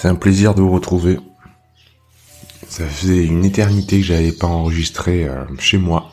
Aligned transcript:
C'est 0.00 0.08
un 0.08 0.14
plaisir 0.14 0.54
de 0.54 0.62
vous 0.62 0.70
retrouver. 0.70 1.18
Ça 2.66 2.86
faisait 2.86 3.22
une 3.22 3.44
éternité 3.44 3.98
que 3.98 4.06
j'avais 4.06 4.32
pas 4.32 4.46
enregistré 4.46 5.28
euh, 5.28 5.44
chez 5.58 5.76
moi, 5.76 6.10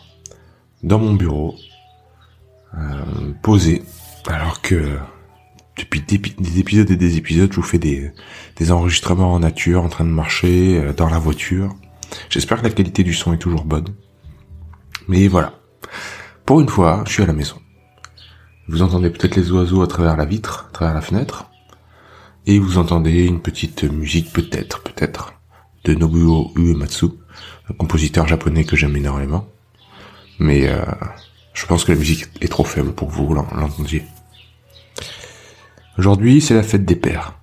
dans 0.84 1.00
mon 1.00 1.14
bureau, 1.14 1.56
euh, 2.78 3.32
posé, 3.42 3.84
alors 4.28 4.62
que 4.62 4.98
depuis 5.78 6.02
des, 6.02 6.18
des 6.18 6.60
épisodes 6.60 6.92
et 6.92 6.98
des 6.98 7.16
épisodes, 7.16 7.50
je 7.50 7.56
vous 7.56 7.64
fais 7.66 7.80
des, 7.80 8.12
des 8.58 8.74
enregistrements 8.74 9.34
en 9.34 9.40
nature, 9.40 9.82
en 9.82 9.88
train 9.88 10.04
de 10.04 10.10
marcher, 10.10 10.80
euh, 10.80 10.92
dans 10.92 11.08
la 11.08 11.20
voiture. 11.20 11.74
J'espère 12.30 12.58
que 12.58 12.64
la 12.64 12.72
qualité 12.72 13.06
du 13.06 13.14
son 13.14 13.32
est 13.32 13.38
toujours 13.38 13.64
bonne. 13.64 13.96
Mais 15.08 15.30
voilà. 15.30 15.54
Pour 16.46 16.60
une 16.60 16.68
fois, 16.68 17.06
je 17.08 17.14
suis 17.14 17.24
à 17.24 17.28
la 17.28 17.32
maison. 17.32 17.56
Vous 18.68 18.82
entendez 18.82 19.10
peut-être 19.12 19.38
les 19.38 19.50
oiseaux 19.50 19.82
à 19.82 19.88
travers 19.88 20.18
la 20.18 20.26
vitre, 20.26 20.66
à 20.72 20.74
travers 20.74 20.94
la 20.94 21.02
fenêtre. 21.02 21.50
Et 22.48 22.60
vous 22.60 22.78
entendez 22.78 23.26
une 23.26 23.42
petite 23.42 23.84
musique 23.84 24.32
peut-être, 24.32 24.82
peut-être, 24.82 25.34
de 25.84 25.94
Nobuo 25.94 26.52
Uematsu, 26.56 27.08
un 27.70 27.74
compositeur 27.74 28.28
japonais 28.28 28.64
que 28.64 28.76
j'aime 28.76 28.96
énormément. 28.96 29.48
Mais 30.40 30.68
euh, 30.68 30.84
je 31.54 31.66
pense 31.66 31.84
que 31.84 31.92
la 31.92 31.98
musique 31.98 32.26
est 32.42 32.48
trop 32.48 32.64
faible 32.64 32.94
pour 32.94 33.10
que 33.10 33.14
vous 33.14 33.34
l'en- 33.34 33.48
l'entendiez. 33.54 34.04
Aujourd'hui, 35.98 36.42
c'est 36.42 36.54
la 36.56 36.64
fête 36.64 36.86
des 36.86 36.96
pères. 36.96 37.34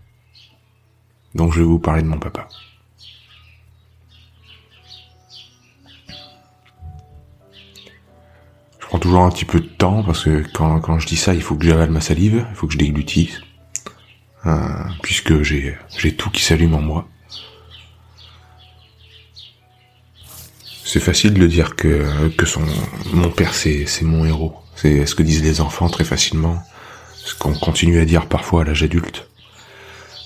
Donc 1.34 1.53
je 1.53 1.61
vais 1.61 1.67
vous 1.67 1.78
parler 1.81 2.03
de 2.03 2.09
mon 2.09 2.19
papa. 2.19 2.48
Je 8.81 8.87
prends 8.87 8.98
toujours 8.98 9.23
un 9.23 9.31
petit 9.31 9.45
peu 9.45 9.61
de 9.61 9.67
temps 9.67 10.03
parce 10.03 10.25
que 10.25 10.45
quand, 10.53 10.81
quand 10.81 10.98
je 10.98 11.06
dis 11.06 11.17
ça, 11.17 11.34
il 11.34 11.43
faut 11.43 11.56
que 11.56 11.67
j'avale 11.67 11.91
ma 11.91 12.00
salive, 12.00 12.47
il 12.50 12.55
faut 12.56 12.67
que 12.67 12.73
je 12.75 12.78
déglutisse. 12.78 13.41
Euh, 14.47 14.69
puisque 15.03 15.42
j'ai 15.42 15.77
tout 16.19 16.28
qui 16.28 16.42
s'allume 16.42 16.75
en 16.75 16.83
moi. 16.83 17.09
C'est 20.84 21.00
facile 21.00 21.33
de 21.34 21.47
dire 21.47 21.77
que 21.77 22.05
son 22.45 22.62
mon 23.12 23.31
père 23.31 23.55
c'est 23.55 23.87
mon 24.03 24.27
héros. 24.27 24.55
C'est 24.77 25.06
ce 25.06 25.15
que 25.15 25.22
disent 25.22 25.42
les 25.42 25.61
enfants 25.61 25.89
très 25.89 26.05
facilement, 26.05 26.62
ce 27.15 27.34
qu'on 27.34 27.55
continue 27.55 27.98
à 28.00 28.05
dire 28.05 28.27
parfois 28.27 28.62
à 28.62 28.65
l'âge 28.65 28.83
adulte, 28.83 29.28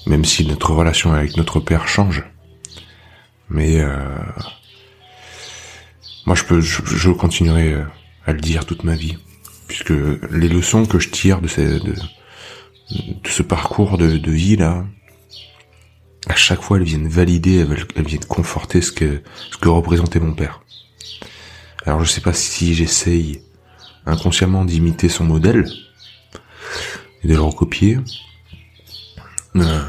même 0.06 0.24
si 0.24 0.44
notre 0.46 0.72
relation 0.72 1.12
avec 1.12 1.36
notre 1.36 1.60
père 1.60 1.86
change. 1.86 2.24
Mais 3.50 3.80
euh, 3.80 3.96
moi 6.26 6.34
je 6.34 6.42
peux 6.42 6.60
je 6.60 7.10
continuerai 7.10 7.72
euh, 7.72 7.84
à 8.26 8.32
le 8.32 8.40
dire 8.40 8.66
toute 8.66 8.82
ma 8.82 8.96
vie, 8.96 9.16
puisque 9.68 9.92
les 10.30 10.48
leçons 10.48 10.86
que 10.86 10.98
je 10.98 11.08
tire 11.10 11.40
de 11.40 11.46
ces 11.46 11.78
de, 11.78 11.94
de 12.90 13.28
ce 13.28 13.42
parcours 13.42 13.98
de, 13.98 14.16
de 14.16 14.30
vie 14.30 14.56
là, 14.56 14.84
à 16.26 16.34
chaque 16.34 16.62
fois 16.62 16.78
elles 16.78 16.84
viennent 16.84 17.08
valider, 17.08 17.58
elles, 17.58 17.86
elles 17.96 18.06
viennent 18.06 18.24
conforter 18.24 18.80
ce 18.80 18.92
que 18.92 19.22
ce 19.50 19.56
que 19.58 19.68
représentait 19.68 20.20
mon 20.20 20.34
père. 20.34 20.62
Alors 21.84 22.04
je 22.04 22.10
sais 22.10 22.20
pas 22.20 22.32
si 22.32 22.74
j'essaye 22.74 23.42
inconsciemment 24.06 24.64
d'imiter 24.64 25.08
son 25.08 25.24
modèle 25.24 25.66
et 27.22 27.28
de 27.28 27.34
le 27.34 27.40
recopier, 27.40 27.98
euh, 29.56 29.84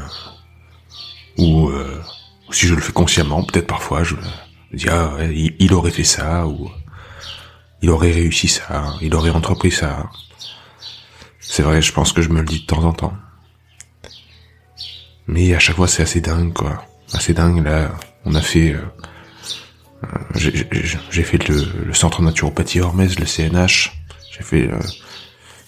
ou, 1.38 1.68
euh, 1.68 2.00
si 2.50 2.66
je 2.66 2.74
le 2.74 2.80
fais 2.80 2.92
consciemment, 2.92 3.44
peut-être 3.44 3.66
parfois 3.66 4.02
je 4.02 4.16
me 4.16 4.76
dis 4.76 4.88
ah 4.88 5.14
ouais, 5.16 5.54
il 5.58 5.72
aurait 5.74 5.90
fait 5.90 6.04
ça 6.04 6.46
ou 6.46 6.70
il 7.82 7.90
aurait 7.90 8.12
réussi 8.12 8.48
ça, 8.48 8.94
il 9.00 9.14
aurait 9.14 9.30
entrepris 9.30 9.70
ça. 9.70 10.10
C'est 11.52 11.64
vrai, 11.64 11.82
je 11.82 11.92
pense 11.92 12.12
que 12.12 12.22
je 12.22 12.28
me 12.28 12.38
le 12.38 12.46
dis 12.46 12.60
de 12.60 12.66
temps 12.66 12.84
en 12.84 12.92
temps. 12.92 13.12
Mais 15.26 15.52
à 15.52 15.58
chaque 15.58 15.74
fois, 15.74 15.88
c'est 15.88 16.00
assez 16.00 16.20
dingue, 16.20 16.52
quoi. 16.52 16.86
Assez 17.12 17.34
dingue, 17.34 17.64
là. 17.64 17.90
On 18.24 18.36
a 18.36 18.40
fait... 18.40 18.72
euh, 18.72 18.84
euh, 20.04 20.18
j'ai- 20.36 21.24
fait 21.24 21.48
le, 21.48 21.92
centre 21.92 22.22
naturopathie 22.22 22.78
Hormez, 22.78 23.08
le 23.18 23.26
CNH. 23.26 24.00
J'ai 24.30 24.44
fait... 24.44 24.70
euh, 24.70 24.78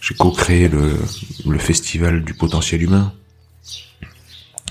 j'ai 0.01 0.15
co-créé 0.15 0.69
le, 0.69 0.97
festival 1.59 2.23
du 2.23 2.35
potentiel 2.35 2.81
humain. 2.81 3.13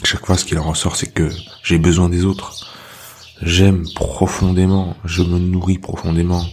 Chaque 0.06 0.26
fois, 0.26 0.38
ce 0.38 0.46
qu'il 0.46 0.60
en 0.60 0.64
ressort, 0.64 0.96
c'est 0.96 1.14
que 1.14 1.30
j'ai 1.62 1.78
besoin 1.78 2.08
des 2.08 2.24
autres. 2.24 2.72
J'aime 3.42 3.84
profondément, 3.96 4.96
je 5.04 5.24
me 5.24 5.40
nourris 5.40 5.78
profondément 5.78 6.46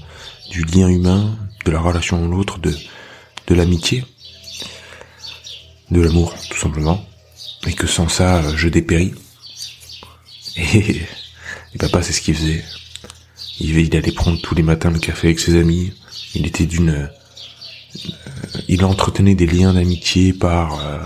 du 0.50 0.64
lien 0.64 0.88
humain, 0.88 1.38
de 1.64 1.70
la 1.70 1.78
relation 1.78 2.24
à 2.24 2.26
l'autre, 2.26 2.58
de 2.58 3.54
l'amitié, 3.54 4.04
de 5.90 6.00
l'amour, 6.00 6.34
tout 6.50 6.58
simplement. 6.58 7.04
Et 7.66 7.72
que 7.72 7.86
sans 7.86 8.08
ça, 8.08 8.42
je 8.56 8.68
dépéris. 8.68 9.12
Et, 10.56 11.02
papa, 11.78 12.02
c'est 12.02 12.12
ce 12.12 12.20
qu'il 12.20 12.34
faisait. 12.34 12.64
Il, 13.60 13.96
allait 13.96 14.12
prendre 14.12 14.40
tous 14.40 14.54
les 14.54 14.62
matins 14.62 14.90
le 14.90 14.98
café 14.98 15.28
avec 15.28 15.40
ses 15.40 15.58
amis. 15.58 15.92
Il 16.34 16.46
était 16.46 16.66
d'une... 16.66 16.90
euh, 16.90 17.06
il 18.68 18.84
entretenait 18.84 19.34
des 19.34 19.46
liens 19.46 19.74
d'amitié 19.74 20.32
par, 20.32 20.80
euh, 20.86 20.98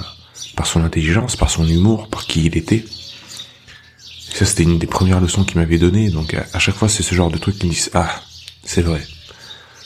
par 0.57 0.67
son 0.67 0.83
intelligence, 0.85 1.37
par 1.37 1.51
son 1.51 1.67
humour, 1.67 2.09
par 2.09 2.27
qui 2.27 2.45
il 2.47 2.57
était. 2.57 2.85
Et 2.85 4.35
ça, 4.35 4.45
c'était 4.45 4.65
une 4.65 4.79
des 4.79 4.87
premières 4.87 5.21
leçons 5.21 5.45
qu'il 5.45 5.59
m'avait 5.59 5.79
données. 5.79 6.11
Donc 6.11 6.35
à, 6.35 6.47
à 6.53 6.59
chaque 6.59 6.75
fois, 6.75 6.89
c'est 6.89 7.03
ce 7.03 7.15
genre 7.15 7.31
de 7.31 7.39
truc 7.39 7.59
qui 7.59 7.67
me 7.67 7.73
disent, 7.73 7.91
ah, 7.95 8.23
c'est 8.65 8.83
vrai. 8.83 9.03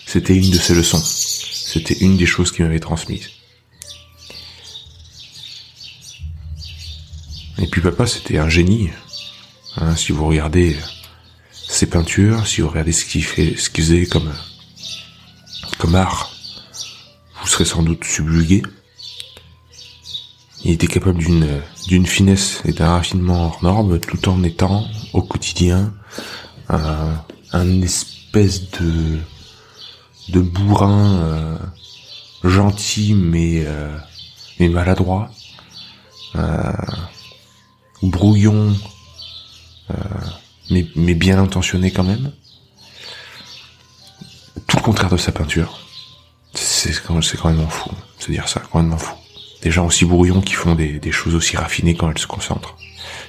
C'était 0.07 0.37
une 0.37 0.51
de 0.51 0.59
ses 0.59 0.75
leçons. 0.75 1.03
C'était 1.03 1.99
une 1.99 2.17
des 2.17 2.27
choses 2.27 2.53
qu'il 2.53 2.65
m'avait 2.65 2.81
transmises. 2.81 3.29
Et 7.59 7.67
puis 7.67 7.81
papa, 7.81 8.07
c'était 8.07 8.39
un 8.39 8.49
génie. 8.49 8.91
Hein, 9.77 9.97
si 9.97 10.13
vous 10.13 10.27
regardez 10.27 10.77
ses 11.53 11.87
peintures, 11.87 12.47
si 12.47 12.61
vous 12.61 12.69
regardez 12.69 12.93
ce 12.93 13.05
qu'il 13.05 13.25
ce 13.25 13.71
faisait 13.71 14.07
comme 14.07 14.33
comme 15.79 15.95
art, 15.95 16.31
vous 17.41 17.47
serez 17.47 17.65
sans 17.65 17.83
doute 17.83 18.05
subjugué. 18.05 18.63
Il 20.65 20.73
était 20.73 20.87
capable 20.87 21.19
d'une 21.19 21.61
d'une 21.89 22.07
finesse 22.07 22.63
et 22.65 22.73
d'un 22.73 22.89
raffinement 22.89 23.47
hors 23.47 23.63
norme, 23.63 24.01
tout 24.01 24.29
en 24.29 24.43
étant 24.43 24.87
au 25.13 25.23
quotidien 25.23 25.93
un, 26.69 27.15
un 27.53 27.83
espèce 27.83 28.71
de 28.71 29.19
de 30.29 30.41
bourrin 30.41 31.21
euh, 31.21 31.59
gentil 32.45 33.15
mais 33.15 33.65
euh, 33.67 33.97
mais 34.59 34.69
maladroit, 34.69 35.31
euh, 36.37 36.73
brouillon 38.11 38.75
euh, 39.91 39.95
mais 40.71 40.87
mais 40.97 41.15
bien 41.15 41.39
intentionné 41.39 41.91
quand 41.91 42.05
même. 42.05 42.33
Tout 44.67 44.77
le 44.77 44.83
contraire 44.83 45.11
de 45.11 45.17
sa 45.17 45.33
peinture. 45.33 45.81
C'est 46.55 46.93
quand, 47.03 47.15
même 47.15 47.69
fou 47.69 47.91
se 48.19 48.31
dire 48.31 48.49
ça, 48.49 48.63
quand 48.73 48.83
même 48.83 48.99
fou. 48.99 49.15
Des 49.63 49.71
gens 49.71 49.87
aussi 49.87 50.05
brouillons 50.05 50.41
qui 50.41 50.55
font 50.55 50.75
des, 50.75 50.99
des 50.99 51.13
choses 51.13 51.35
aussi 51.35 51.57
raffinées 51.57 51.95
quand 51.95 52.11
elles 52.11 52.19
se 52.19 52.27
concentrent. 52.27 52.77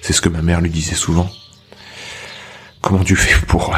C'est 0.02 0.13
ce 0.13 0.22
que 0.22 0.30
ma 0.30 0.42
mère 0.42 0.62
lui 0.62 0.69
disait 0.69 0.96
souvent. 0.96 1.30
Comment 2.81 3.04
tu 3.04 3.16
fais 3.16 3.46
pour 3.48 3.75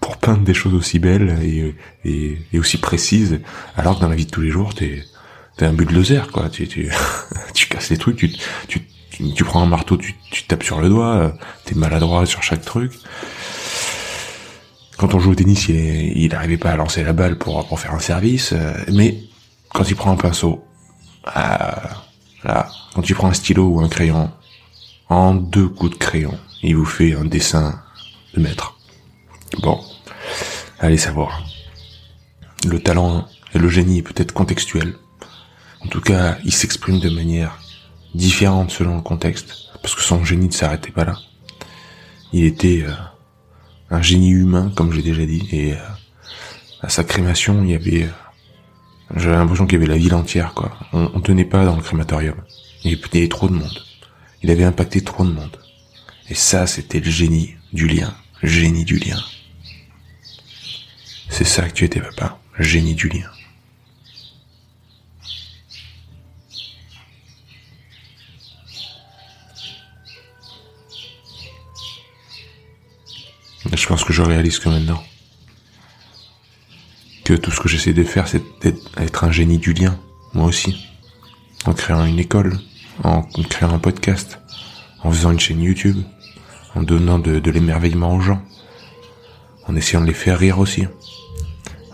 pour 0.00 0.16
peindre 0.18 0.42
des 0.42 0.54
choses 0.54 0.74
aussi 0.74 0.98
belles 0.98 1.38
et, 1.42 1.74
et, 2.04 2.38
et 2.52 2.58
aussi 2.58 2.78
précises, 2.78 3.40
alors 3.76 3.96
que 3.96 4.00
dans 4.02 4.08
la 4.08 4.16
vie 4.16 4.26
de 4.26 4.30
tous 4.30 4.40
les 4.40 4.50
jours, 4.50 4.74
t'es 4.74 5.04
t'es 5.56 5.66
un 5.66 5.72
bulldozer, 5.72 6.30
quoi. 6.32 6.48
Tu, 6.48 6.66
tu, 6.66 6.90
tu 7.54 7.66
casses 7.68 7.90
les 7.90 7.98
trucs, 7.98 8.16
tu, 8.16 8.32
tu, 8.68 8.80
tu, 9.34 9.44
prends 9.44 9.62
un 9.62 9.66
marteau, 9.66 9.96
tu, 9.96 10.14
tapes 10.48 10.62
sur 10.62 10.80
le 10.80 10.88
doigt, 10.88 11.14
euh, 11.16 11.30
t'es 11.64 11.74
maladroit 11.74 12.26
sur 12.26 12.42
chaque 12.42 12.62
truc. 12.64 12.92
Quand 14.98 15.14
on 15.14 15.18
joue 15.18 15.32
au 15.32 15.34
tennis, 15.34 15.68
il, 15.68 15.76
est- 15.76 16.12
il 16.14 16.34
arrivait 16.34 16.58
pas 16.58 16.70
à 16.72 16.76
lancer 16.76 17.02
la 17.02 17.12
balle 17.12 17.36
pour, 17.38 17.66
pour 17.66 17.80
faire 17.80 17.94
un 17.94 17.98
service, 18.00 18.52
euh, 18.52 18.72
mais 18.92 19.18
quand 19.72 19.88
il 19.88 19.96
prend 19.96 20.12
un 20.12 20.16
pinceau, 20.16 20.64
ah, 21.24 22.04
là, 22.44 22.68
quand 22.94 23.08
il 23.08 23.14
prend 23.14 23.28
un 23.28 23.32
stylo 23.32 23.66
ou 23.66 23.80
un 23.80 23.88
crayon, 23.88 24.30
en 25.08 25.34
deux 25.34 25.68
coups 25.68 25.92
de 25.92 25.96
crayon, 25.98 26.38
il 26.62 26.76
vous 26.76 26.84
fait 26.84 27.14
un 27.14 27.24
dessin 27.24 27.80
de 28.34 28.40
maître. 28.40 28.78
Bon, 29.60 29.80
allez 30.78 30.98
savoir. 30.98 31.42
Le 32.66 32.80
talent 32.80 33.26
et 33.54 33.58
le 33.58 33.68
génie 33.68 33.98
est 33.98 34.02
peut-être 34.02 34.32
contextuel. 34.32 34.94
En 35.84 35.88
tout 35.88 36.00
cas, 36.00 36.36
il 36.44 36.52
s'exprime 36.52 37.00
de 37.00 37.10
manière 37.10 37.58
différentes 38.14 38.70
selon 38.70 38.96
le 38.96 39.02
contexte, 39.02 39.70
parce 39.80 39.94
que 39.94 40.02
son 40.02 40.24
génie 40.24 40.46
ne 40.46 40.52
s'arrêtait 40.52 40.90
pas 40.90 41.04
là. 41.04 41.18
Il 42.32 42.44
était 42.44 42.82
euh, 42.84 42.92
un 43.90 44.02
génie 44.02 44.30
humain, 44.30 44.72
comme 44.74 44.92
j'ai 44.92 45.02
déjà 45.02 45.24
dit, 45.24 45.48
et 45.52 45.72
euh, 45.72 45.76
à 46.80 46.88
sa 46.88 47.04
crémation, 47.04 47.62
il 47.62 47.70
y 47.70 47.74
avait... 47.74 48.04
Euh, 48.04 48.10
j'avais 49.16 49.36
l'impression 49.36 49.66
qu'il 49.66 49.78
y 49.78 49.82
avait 49.82 49.92
la 49.92 49.98
ville 49.98 50.14
entière, 50.14 50.54
quoi. 50.54 50.72
On, 50.92 51.10
on 51.14 51.20
tenait 51.20 51.44
pas 51.44 51.66
dans 51.66 51.76
le 51.76 51.82
crématorium. 51.82 52.36
Il 52.84 52.92
y 52.92 52.94
avait 52.94 53.28
trop 53.28 53.48
de 53.48 53.52
monde. 53.52 53.82
Il 54.42 54.50
avait 54.50 54.64
impacté 54.64 55.02
trop 55.02 55.24
de 55.24 55.32
monde. 55.32 55.58
Et 56.30 56.34
ça, 56.34 56.66
c'était 56.66 57.00
le 57.00 57.10
génie 57.10 57.54
du 57.74 57.86
lien. 57.86 58.14
Génie 58.42 58.84
du 58.84 58.98
lien. 58.98 59.20
C'est 61.28 61.44
ça 61.44 61.68
que 61.68 61.74
tu 61.74 61.84
étais, 61.84 62.00
papa. 62.00 62.38
Génie 62.58 62.94
du 62.94 63.08
lien. 63.08 63.28
Je 73.74 73.86
pense 73.86 74.04
que 74.04 74.12
je 74.12 74.22
réalise 74.22 74.58
que 74.58 74.68
maintenant. 74.68 75.02
Que 77.24 77.34
tout 77.34 77.50
ce 77.50 77.60
que 77.60 77.68
j'essaie 77.68 77.94
de 77.94 78.04
faire, 78.04 78.28
c'est 78.28 78.42
d'être 78.60 79.24
un 79.24 79.32
génie 79.32 79.58
du 79.58 79.72
lien. 79.72 79.98
Moi 80.34 80.46
aussi. 80.46 80.76
En 81.64 81.72
créant 81.72 82.04
une 82.04 82.18
école. 82.18 82.58
En 83.02 83.22
créant 83.22 83.72
un 83.72 83.78
podcast. 83.78 84.38
En 85.02 85.10
faisant 85.10 85.30
une 85.30 85.40
chaîne 85.40 85.62
YouTube. 85.62 85.96
En 86.74 86.82
donnant 86.82 87.18
de, 87.18 87.50
l'émerveillement 87.50 88.14
aux 88.14 88.20
gens. 88.20 88.42
En 89.66 89.74
essayant 89.74 90.02
de 90.02 90.06
les 90.06 90.14
faire 90.14 90.38
rire 90.38 90.58
aussi. 90.58 90.86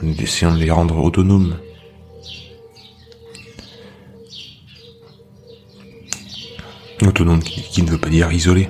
En 0.02 0.08
essayant 0.08 0.52
de 0.52 0.58
les 0.58 0.70
rendre 0.72 0.98
autonomes. 0.98 1.58
Autonome 7.02 7.42
qui, 7.42 7.62
qui 7.62 7.82
ne 7.82 7.90
veut 7.90 7.98
pas 7.98 8.08
dire 8.08 8.32
isolé. 8.32 8.69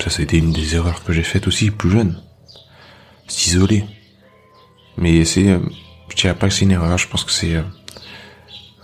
Ça, 0.00 0.22
été 0.22 0.38
une 0.38 0.52
des 0.52 0.74
erreurs 0.74 1.04
que 1.04 1.12
j'ai 1.12 1.22
faites 1.22 1.46
aussi, 1.46 1.70
plus 1.70 1.90
jeune 1.90 2.18
s'isoler. 3.28 3.84
Mais 4.96 5.24
c'est, 5.24 5.48
euh, 5.48 5.60
je 6.08 6.16
dirais 6.16 6.34
pas 6.34 6.48
que 6.48 6.54
c'est 6.54 6.64
une 6.64 6.72
erreur, 6.72 6.98
je 6.98 7.06
pense 7.06 7.24
que 7.24 7.30
c'est, 7.30 7.54
euh, 7.54 7.62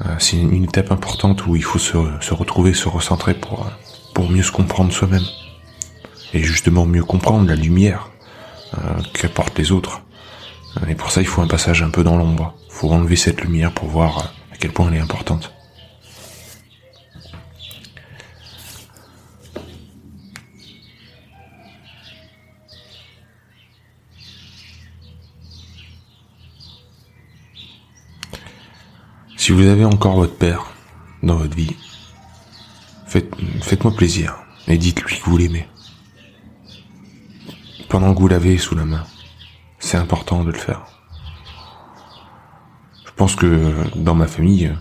euh, 0.02 0.14
c'est 0.18 0.36
une 0.36 0.64
étape 0.64 0.92
importante 0.92 1.46
où 1.46 1.56
il 1.56 1.64
faut 1.64 1.78
se, 1.78 1.98
se 2.20 2.34
retrouver, 2.34 2.72
se 2.74 2.88
recentrer 2.88 3.34
pour, 3.34 3.68
pour 4.14 4.30
mieux 4.30 4.42
se 4.42 4.52
comprendre 4.52 4.92
soi-même. 4.92 5.24
Et 6.32 6.42
justement 6.42 6.86
mieux 6.86 7.04
comprendre 7.04 7.48
la 7.48 7.54
lumière 7.54 8.10
qu'apportent 9.12 9.56
les 9.56 9.70
autres. 9.70 10.00
Et 10.88 10.96
pour 10.96 11.12
ça, 11.12 11.20
il 11.20 11.28
faut 11.28 11.42
un 11.42 11.46
passage 11.46 11.80
un 11.80 11.90
peu 11.90 12.02
dans 12.02 12.16
l'ombre. 12.16 12.54
Il 12.66 12.72
faut 12.72 12.90
enlever 12.90 13.14
cette 13.14 13.40
lumière 13.40 13.70
pour 13.70 13.86
voir 13.86 14.34
à 14.52 14.56
quel 14.58 14.72
point 14.72 14.88
elle 14.88 14.96
est 14.96 15.00
importante. 15.00 15.53
Si 29.44 29.52
vous 29.52 29.66
avez 29.66 29.84
encore 29.84 30.14
votre 30.16 30.36
père 30.36 30.72
dans 31.22 31.34
votre 31.34 31.54
vie, 31.54 31.76
faites, 33.06 33.30
faites-moi 33.60 33.94
plaisir 33.94 34.38
et 34.68 34.78
dites-lui 34.78 35.20
que 35.20 35.24
vous 35.28 35.36
l'aimez. 35.36 35.68
Pendant 37.90 38.14
que 38.14 38.20
vous 38.20 38.28
l'avez 38.28 38.56
sous 38.56 38.74
la 38.74 38.86
main, 38.86 39.04
c'est 39.78 39.98
important 39.98 40.44
de 40.44 40.50
le 40.50 40.56
faire. 40.56 40.86
Je 43.04 43.10
pense 43.16 43.36
que 43.36 43.74
dans 43.96 44.14
ma 44.14 44.28
famille, 44.28 44.74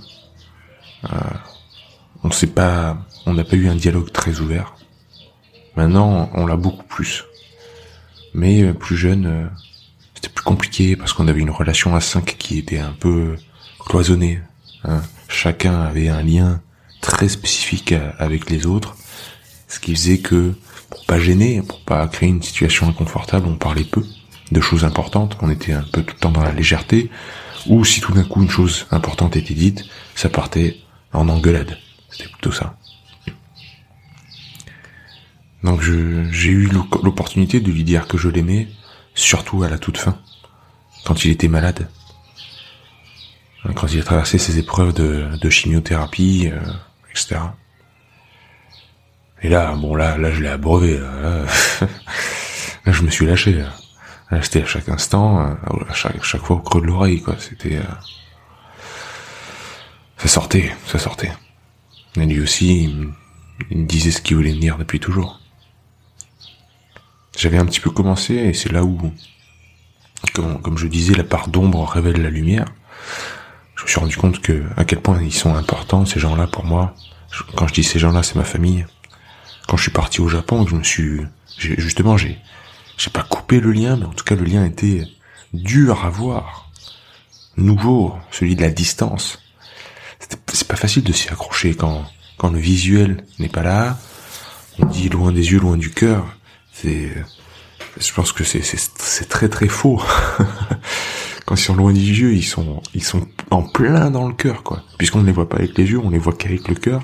euh, 1.12 1.18
on 2.24 2.32
sait 2.32 2.48
pas, 2.48 3.06
on 3.26 3.34
n'a 3.34 3.44
pas 3.44 3.58
eu 3.58 3.68
un 3.68 3.76
dialogue 3.76 4.14
très 4.14 4.40
ouvert. 4.40 4.76
Maintenant, 5.76 6.30
on 6.36 6.46
l'a 6.46 6.56
beaucoup 6.56 6.86
plus. 6.86 7.26
Mais 8.34 8.64
euh, 8.64 8.74
plus 8.74 8.96
jeune, 8.96 9.26
euh, 9.26 9.48
c'était 10.16 10.30
plus 10.30 10.46
compliqué 10.46 10.96
parce 10.96 11.12
qu'on 11.12 11.28
avait 11.28 11.42
une 11.42 11.52
relation 11.52 11.96
à 11.96 12.00
cinq 12.00 12.38
qui 12.38 12.60
était 12.60 12.80
un 12.80 12.94
peu 12.94 13.36
cloisonnée. 13.78 14.40
Hein. 14.84 15.02
Chacun 15.28 15.82
avait 15.82 16.10
un 16.10 16.22
lien 16.22 16.62
très 17.02 17.30
spécifique 17.30 17.94
avec 18.18 18.50
les 18.50 18.66
autres, 18.66 18.96
ce 19.68 19.80
qui 19.80 19.96
faisait 19.96 20.20
que 20.20 20.54
pour 20.90 21.06
pas 21.06 21.20
gêner, 21.20 21.62
pour 21.62 21.82
pas 21.82 22.08
créer 22.08 22.30
une 22.30 22.42
situation 22.42 22.88
inconfortable, 22.88 23.48
on 23.48 23.56
parlait 23.56 23.84
peu 23.84 24.04
de 24.52 24.62
choses 24.62 24.86
importantes, 24.86 25.38
on 25.42 25.50
était 25.50 25.74
un 25.74 25.82
peu 25.82 26.04
tout 26.04 26.14
le 26.16 26.20
temps 26.20 26.32
dans 26.32 26.44
la 26.44 26.52
légèreté, 26.52 27.10
ou 27.68 27.84
si 27.84 28.02
tout 28.02 28.14
d'un 28.14 28.24
coup 28.24 28.42
une 28.42 28.50
chose 28.50 28.86
importante 28.92 29.36
était 29.36 29.54
dite, 29.54 29.86
ça 30.16 30.30
partait 30.30 30.78
en 31.12 31.28
engueulade. 31.30 31.78
C'était 32.10 32.30
plutôt 32.30 32.52
ça. 32.52 32.78
Donc 35.64 35.82
j'ai 35.82 36.50
eu 36.50 36.70
l'opportunité 37.04 37.60
de 37.60 37.72
lui 37.72 37.84
dire 37.84 38.08
que 38.08 38.18
je 38.18 38.30
l'aimais, 38.30 38.68
surtout 39.16 39.64
à 39.64 39.70
la 39.70 39.78
toute 39.78 39.98
fin, 39.98 40.20
quand 41.06 41.26
il 41.26 41.32
était 41.32 41.48
malade 41.48 41.88
quand 43.76 43.88
il 43.88 44.00
a 44.00 44.04
traversé 44.04 44.38
ses 44.38 44.60
épreuves 44.60 44.94
de, 44.94 45.50
chimiothérapie, 45.50 46.50
euh, 46.52 46.60
etc. 47.12 47.40
Et 49.42 49.50
là, 49.50 49.76
bon 49.76 49.96
là, 49.96 50.18
là 50.18 50.32
je 50.32 50.42
l'ai 50.42 50.50
abreuvé. 50.50 50.98
Là, 51.00 51.46
je 52.86 53.02
me 53.04 53.10
suis 53.10 53.26
lâché. 53.26 53.54
Là. 53.54 53.70
C'était 54.42 54.64
à 54.64 54.66
chaque 54.66 54.90
instant, 54.90 55.42
euh, 55.42 55.54
à 55.90 55.94
chaque, 55.94 56.24
chaque 56.24 56.42
fois 56.42 56.58
au 56.58 56.60
creux 56.60 56.82
de 56.82 56.88
l'oreille, 56.88 57.22
quoi. 57.22 57.36
C'était, 57.40 57.78
euh, 57.78 57.84
ça 60.18 60.28
sortait, 60.28 60.74
ça 60.88 61.00
sortait. 61.00 61.32
Et 62.16 62.26
lui 62.26 62.42
aussi, 62.42 62.84
il 63.70 63.76
me, 63.78 63.86
disait 63.86 64.12
ce 64.12 64.22
qu'il 64.22 64.36
voulait 64.36 64.54
venir 64.54 64.78
depuis 64.78 65.00
toujours. 65.00 65.40
J'avais 67.38 67.58
un 67.58 67.66
petit 67.66 67.80
peu 67.80 67.90
commencé, 67.90 68.36
et 68.36 68.54
c'est 68.54 68.72
là 68.72 68.84
où, 68.84 69.12
comme 70.34 70.78
je 70.78 70.88
disais, 70.88 71.16
la 71.16 71.24
part 71.24 71.48
d'ombre 71.48 71.84
révèle 71.86 72.22
la 72.22 72.30
lumière 72.30 72.66
je 73.84 73.88
me 73.88 73.90
suis 73.90 74.00
rendu 74.00 74.18
compte 74.18 74.40
que 74.40 74.64
à 74.78 74.86
quel 74.86 75.02
point 75.02 75.22
ils 75.22 75.34
sont 75.34 75.54
importants 75.56 76.06
ces 76.06 76.20
gens-là 76.20 76.48
pour 76.48 76.64
moi. 76.64 76.96
Quand 77.56 77.68
je 77.68 77.74
dis 77.74 77.84
ces 77.84 78.00
gens-là, 78.00 78.24
c'est 78.24 78.36
ma 78.36 78.46
famille. 78.46 78.86
Quand 79.68 79.76
je 79.76 79.84
suis 79.84 79.92
parti 79.92 80.22
au 80.22 80.30
Japon, 80.30 80.66
je 80.66 80.76
me 80.76 80.84
suis 80.84 81.22
justement 81.58 82.16
j'ai 82.18 82.40
j'ai 82.98 83.10
pas 83.10 83.24
coupé 83.24 83.60
le 83.60 83.72
lien, 83.72 83.98
mais 83.98 84.06
en 84.06 84.14
tout 84.14 84.24
cas 84.24 84.36
le 84.36 84.46
lien 84.46 84.64
était 84.66 85.04
dur 85.52 86.06
à 86.06 86.10
voir, 86.10 86.72
nouveau, 87.58 88.16
celui 88.32 88.56
de 88.56 88.62
la 88.62 88.70
distance. 88.70 89.40
C'est 90.20 90.68
pas 90.68 90.78
facile 90.78 91.04
de 91.04 91.12
s'y 91.12 91.28
accrocher 91.30 91.76
quand 91.76 92.06
quand 92.38 92.52
le 92.52 92.60
visuel 92.60 93.26
n'est 93.40 93.50
pas 93.50 93.64
là. 93.64 93.98
On 94.80 94.86
dit 94.86 95.10
loin 95.10 95.32
des 95.34 95.52
yeux, 95.52 95.60
loin 95.60 95.76
du 95.76 95.92
cœur. 95.92 96.26
C'est 96.72 97.12
je 98.00 98.14
pense 98.14 98.32
que 98.32 98.46
c'est 98.46 98.64
c'est 98.64 99.28
très 99.28 99.50
très 99.50 99.68
faux. 99.68 100.02
quand 101.46 101.56
ils 101.56 101.62
sont 101.62 101.76
loin 101.76 101.94
des 101.94 102.00
yeux, 102.00 102.34
ils 102.34 102.46
sont, 102.46 102.82
ils 102.94 103.04
sont 103.04 103.28
plein 103.62 104.10
dans 104.10 104.28
le 104.28 104.34
cœur, 104.34 104.64
quoi. 104.64 104.82
Puisqu'on 104.98 105.22
ne 105.22 105.26
les 105.26 105.32
voit 105.32 105.48
pas 105.48 105.58
avec 105.58 105.78
les 105.78 105.86
yeux, 105.86 106.00
on 106.00 106.10
les 106.10 106.18
voit 106.18 106.34
qu'avec 106.34 106.68
le 106.68 106.76
cœur. 106.76 107.02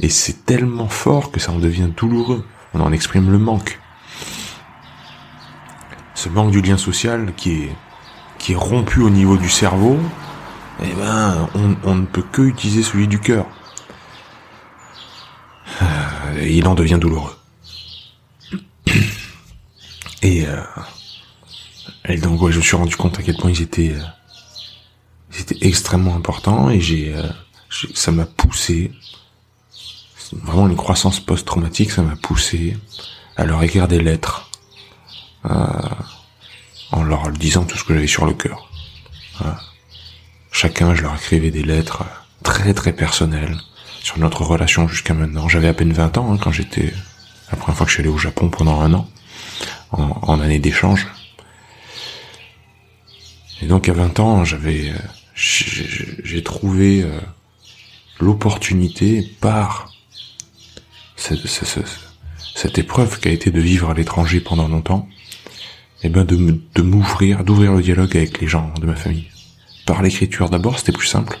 Et 0.00 0.08
c'est 0.08 0.44
tellement 0.44 0.88
fort 0.88 1.30
que 1.30 1.40
ça 1.40 1.52
en 1.52 1.58
devient 1.58 1.88
douloureux. 1.96 2.44
On 2.74 2.80
en 2.80 2.92
exprime 2.92 3.30
le 3.30 3.38
manque. 3.38 3.80
Ce 6.14 6.28
manque 6.28 6.50
du 6.50 6.60
lien 6.60 6.76
social 6.76 7.32
qui 7.36 7.52
est, 7.52 7.76
qui 8.38 8.52
est 8.52 8.56
rompu 8.56 9.00
au 9.00 9.10
niveau 9.10 9.36
du 9.36 9.48
cerveau, 9.48 9.98
eh 10.82 10.92
ben, 10.94 11.48
on, 11.84 11.94
ne 11.94 12.06
peut 12.06 12.24
que 12.30 12.42
utiliser 12.42 12.82
celui 12.82 13.08
du 13.08 13.18
cœur. 13.18 13.46
Euh, 15.82 15.86
et 16.40 16.56
il 16.56 16.66
en 16.68 16.74
devient 16.74 16.98
douloureux. 17.00 17.36
Et, 20.22 20.46
euh, 20.46 20.62
et 22.06 22.18
donc 22.18 22.50
je 22.50 22.56
me 22.56 22.62
suis 22.62 22.76
rendu 22.76 22.96
compte 22.96 23.18
à 23.18 23.22
quel 23.22 23.36
point 23.36 23.50
ils 23.50 23.62
étaient, 23.62 23.94
euh, 25.32 25.40
étaient 25.40 25.66
extrêmement 25.66 26.14
importants 26.14 26.70
et 26.70 26.80
j'ai, 26.80 27.14
euh, 27.14 27.22
ça 27.94 28.12
m'a 28.12 28.26
poussé, 28.26 28.92
vraiment 30.32 30.66
une 30.68 30.76
croissance 30.76 31.20
post-traumatique, 31.20 31.90
ça 31.90 32.02
m'a 32.02 32.16
poussé 32.16 32.76
à 33.36 33.44
leur 33.44 33.62
écrire 33.62 33.88
des 33.88 34.00
lettres, 34.00 34.50
euh, 35.44 35.66
en 36.92 37.02
leur 37.02 37.30
disant 37.30 37.64
tout 37.64 37.76
ce 37.76 37.84
que 37.84 37.94
j'avais 37.94 38.06
sur 38.06 38.26
le 38.26 38.34
cœur. 38.34 38.70
Chacun, 40.50 40.94
je 40.94 41.02
leur 41.02 41.14
écrivais 41.14 41.50
des 41.50 41.62
lettres 41.62 42.04
très 42.42 42.72
très 42.72 42.92
personnelles 42.92 43.58
sur 44.00 44.18
notre 44.18 44.42
relation 44.42 44.88
jusqu'à 44.88 45.12
maintenant. 45.12 45.48
J'avais 45.48 45.68
à 45.68 45.74
peine 45.74 45.92
20 45.92 46.16
ans 46.16 46.32
hein, 46.32 46.38
quand 46.40 46.52
j'étais 46.52 46.94
la 47.50 47.58
première 47.58 47.76
fois 47.76 47.84
que 47.84 47.90
je 47.90 47.96
suis 47.96 48.02
allé 48.02 48.08
au 48.08 48.18
Japon 48.18 48.48
pendant 48.48 48.80
un 48.80 48.94
an 48.94 49.08
en, 49.90 50.18
en 50.22 50.40
année 50.40 50.58
d'échange. 50.58 51.06
Et 53.62 53.66
donc 53.66 53.88
à 53.88 53.92
20 53.92 54.20
ans, 54.20 54.44
j'avais, 54.44 54.90
euh, 54.90 54.94
j'ai 55.34 56.42
trouvé 56.42 57.02
euh, 57.02 57.20
l'opportunité 58.20 59.22
par 59.40 59.92
cette, 61.16 61.46
cette, 61.46 62.78
épreuve 62.78 63.18
qui 63.20 63.28
a 63.28 63.32
été 63.32 63.50
de 63.50 63.60
vivre 63.60 63.90
à 63.90 63.94
l'étranger 63.94 64.40
pendant 64.40 64.68
longtemps, 64.68 65.08
et 66.02 66.06
eh 66.06 66.08
ben 66.10 66.24
de, 66.24 66.60
de 66.74 66.82
m'ouvrir, 66.82 67.42
d'ouvrir 67.44 67.72
le 67.72 67.82
dialogue 67.82 68.16
avec 68.16 68.40
les 68.40 68.46
gens 68.46 68.72
de 68.78 68.86
ma 68.86 68.94
famille. 68.94 69.28
Par 69.86 70.02
l'écriture 70.02 70.50
d'abord, 70.50 70.78
c'était 70.78 70.92
plus 70.92 71.06
simple. 71.06 71.38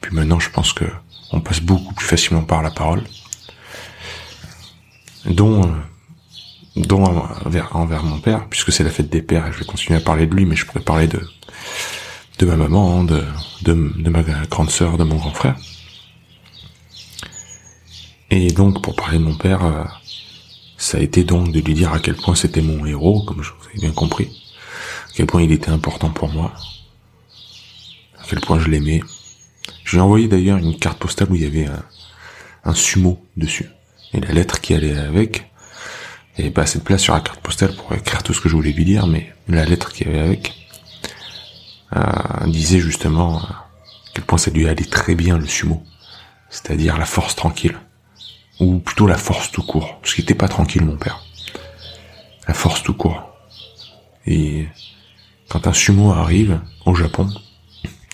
Puis 0.00 0.14
maintenant, 0.14 0.38
je 0.38 0.50
pense 0.50 0.72
que 0.72 0.84
on 1.32 1.40
passe 1.40 1.60
beaucoup 1.60 1.94
plus 1.94 2.06
facilement 2.06 2.44
par 2.44 2.62
la 2.62 2.70
parole, 2.70 3.04
dont, 5.24 5.64
euh, 5.64 5.72
dont 6.76 7.04
envers, 7.04 7.74
envers 7.76 8.02
mon 8.02 8.18
père, 8.18 8.48
puisque 8.48 8.72
c'est 8.72 8.84
la 8.84 8.90
fête 8.90 9.10
des 9.10 9.22
pères, 9.22 9.46
et 9.46 9.52
je 9.52 9.58
vais 9.58 9.64
continuer 9.64 9.98
à 9.98 10.02
parler 10.02 10.26
de 10.26 10.34
lui, 10.34 10.44
mais 10.44 10.56
je 10.56 10.64
pourrais 10.66 10.80
parler 10.84 11.06
de, 11.06 11.20
de 12.38 12.46
ma 12.46 12.56
maman, 12.56 13.04
de, 13.04 13.22
de, 13.62 13.92
de 13.96 14.10
ma 14.10 14.22
grande 14.22 14.70
sœur, 14.70 14.96
de 14.96 15.04
mon 15.04 15.16
grand 15.16 15.34
frère. 15.34 15.56
Et 18.30 18.50
donc, 18.50 18.82
pour 18.82 18.96
parler 18.96 19.18
de 19.18 19.24
mon 19.24 19.34
père, 19.34 19.64
euh, 19.64 19.84
ça 20.78 20.96
a 20.98 21.00
été 21.00 21.24
donc 21.24 21.52
de 21.52 21.60
lui 21.60 21.74
dire 21.74 21.92
à 21.92 21.98
quel 21.98 22.16
point 22.16 22.34
c'était 22.34 22.62
mon 22.62 22.86
héros, 22.86 23.22
comme 23.24 23.42
je 23.42 23.50
vous 23.50 23.76
ai 23.76 23.80
bien 23.80 23.92
compris, 23.92 24.30
à 25.08 25.12
quel 25.14 25.26
point 25.26 25.42
il 25.42 25.52
était 25.52 25.70
important 25.70 26.08
pour 26.08 26.30
moi, 26.30 26.54
à 28.18 28.24
quel 28.28 28.40
point 28.40 28.58
je 28.58 28.68
l'aimais. 28.68 29.02
Je 29.84 29.92
lui 29.92 29.98
ai 29.98 30.00
envoyé 30.00 30.28
d'ailleurs 30.28 30.56
une 30.56 30.78
carte 30.78 30.98
postale 30.98 31.30
où 31.30 31.34
il 31.34 31.42
y 31.42 31.46
avait 31.46 31.66
un, 31.66 31.84
un 32.64 32.74
sumo 32.74 33.22
dessus. 33.36 33.68
Et 34.14 34.20
la 34.20 34.32
lettre 34.32 34.60
qui 34.60 34.72
allait 34.74 34.96
avec, 34.96 35.51
avait 36.38 36.50
pas 36.50 36.62
assez 36.62 36.78
de 36.78 36.84
place 36.84 37.02
sur 37.02 37.14
la 37.14 37.20
carte 37.20 37.40
postale 37.40 37.74
pour 37.74 37.94
écrire 37.94 38.22
tout 38.22 38.32
ce 38.32 38.40
que 38.40 38.48
je 38.48 38.56
voulais 38.56 38.72
lui 38.72 38.84
dire, 38.84 39.06
mais 39.06 39.32
la 39.48 39.64
lettre 39.64 39.92
qui 39.92 40.04
avait 40.04 40.20
avec 40.20 40.54
euh, 41.94 42.46
disait 42.46 42.80
justement 42.80 43.38
à 43.38 43.68
quel 44.14 44.24
point 44.24 44.38
ça 44.38 44.50
lui 44.50 44.66
allait 44.66 44.84
très 44.84 45.14
bien 45.14 45.36
le 45.36 45.46
sumo. 45.46 45.82
C'est-à-dire 46.48 46.98
la 46.98 47.06
force 47.06 47.34
tranquille. 47.34 47.78
Ou 48.60 48.78
plutôt 48.78 49.06
la 49.06 49.16
force 49.16 49.50
tout 49.50 49.62
court. 49.62 49.98
Parce 50.00 50.14
qu'il 50.14 50.24
était 50.24 50.34
pas 50.34 50.48
tranquille, 50.48 50.84
mon 50.84 50.96
père. 50.96 51.24
La 52.46 52.54
force 52.54 52.82
tout 52.82 52.94
court. 52.94 53.32
Et 54.26 54.68
quand 55.48 55.66
un 55.66 55.72
sumo 55.72 56.12
arrive 56.12 56.60
au 56.86 56.94
Japon, 56.94 57.28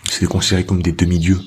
c'est 0.08 0.26
considéré 0.26 0.64
comme 0.64 0.82
des 0.82 0.92
demi-dieux. 0.92 1.40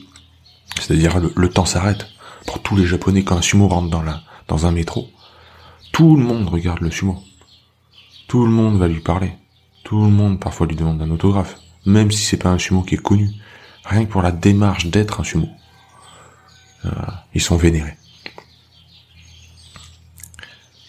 C'est-à-dire 0.80 1.20
le, 1.20 1.50
temps 1.50 1.66
s'arrête. 1.66 2.08
Pour 2.46 2.62
tous 2.62 2.76
les 2.76 2.86
Japonais, 2.86 3.24
quand 3.24 3.38
un 3.38 3.42
sumo 3.42 3.68
rentre 3.68 3.90
dans, 3.90 4.02
la, 4.02 4.22
dans 4.48 4.66
un 4.66 4.72
métro, 4.72 5.10
tout 5.92 6.16
le 6.16 6.24
monde 6.24 6.48
regarde 6.50 6.82
le 6.82 6.92
sumo. 6.92 7.22
Tout 8.28 8.46
le 8.46 8.52
monde 8.52 8.78
va 8.78 8.88
lui 8.88 9.02
parler. 9.02 9.34
Tout 9.84 10.02
le 10.02 10.10
monde 10.10 10.40
parfois 10.40 10.68
lui 10.68 10.76
demande 10.76 11.02
un 11.02 11.12
autographe. 11.12 11.58
Même 11.86 12.12
si 12.12 12.24
c'est 12.24 12.38
pas 12.38 12.50
un 12.50 12.58
sumo 12.58 12.82
qui 12.82 12.96
est 12.96 13.02
connu. 13.02 13.30
Rien 13.84 14.06
que 14.06 14.12
pour 14.12 14.22
la 14.22 14.32
démarche 14.32 14.86
d'être 14.86 15.20
un 15.20 15.24
sumo. 15.24 15.50
Euh, 16.86 16.90
ils 17.34 17.42
sont 17.42 17.58
vénérés. 17.58 17.98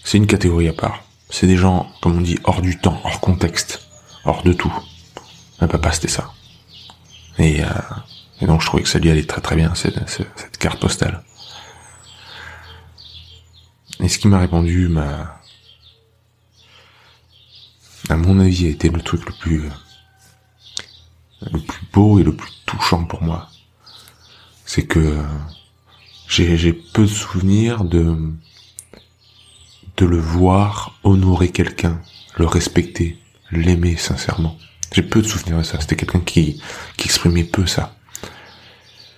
C'est 0.05 0.19
une 0.19 0.27
catégorie 0.27 0.69
à 0.69 0.73
part. 0.73 1.03
C'est 1.31 1.47
des 1.47 1.57
gens, 1.57 1.91
comme 2.01 2.19
on 2.19 2.21
dit, 2.21 2.39
hors 2.45 2.61
du 2.61 2.79
temps, 2.79 3.01
hors 3.05 3.21
contexte, 3.21 3.89
hors 4.25 4.43
de 4.43 4.53
tout. 4.53 4.73
Un 5.61 5.69
papa, 5.69 5.91
c'était 5.93 6.09
ça. 6.09 6.31
Et, 7.39 7.65
euh, 7.65 7.69
et 8.41 8.47
donc 8.47 8.61
je 8.61 8.67
trouvais 8.67 8.83
que 8.83 8.89
ça 8.89 8.99
lui 8.99 9.11
allait 9.11 9.25
très 9.25 9.41
très 9.41 9.57
bien, 9.57 9.75
cette 9.75 10.59
carte 10.59 10.81
postale. 10.81 11.23
Et 14.03 14.09
ce 14.09 14.19
qui 14.19 14.27
m'a 14.27 14.41
répondu, 14.41 14.89
m'a, 14.89 15.41
à 18.09 18.17
mon 18.17 18.41
avis, 18.41 18.67
a 18.67 18.69
été 18.69 18.89
le 18.89 19.01
truc 19.01 19.25
le 19.25 19.33
plus, 19.33 19.71
le 21.53 21.61
plus 21.61 21.87
beau 21.93 22.19
et 22.19 22.25
le 22.25 22.35
plus 22.35 22.51
touchant 22.67 23.05
pour 23.05 23.23
moi. 23.23 23.49
C'est 24.67 24.87
que 24.87 25.23
j'ai, 26.27 26.73
peu 26.73 27.03
de 27.03 27.07
souvenirs 27.07 27.85
de, 27.85 28.17
de 29.99 30.05
le 30.05 30.19
voir 30.19 30.99
honorer 31.05 31.51
quelqu'un, 31.51 32.01
le 32.37 32.47
respecter, 32.47 33.19
l'aimer 33.53 33.97
sincèrement. 33.97 34.59
J'ai 34.93 35.03
peu 35.03 35.23
de 35.23 35.29
souvenirs 35.29 35.59
de 35.59 35.63
ça. 35.63 35.81
C'était 35.81 35.97
quelqu'un 35.97 36.21
qui, 36.21 36.61
qui 36.97 37.07
exprimait 37.07 37.45
peu 37.45 37.67
ça. 37.67 37.95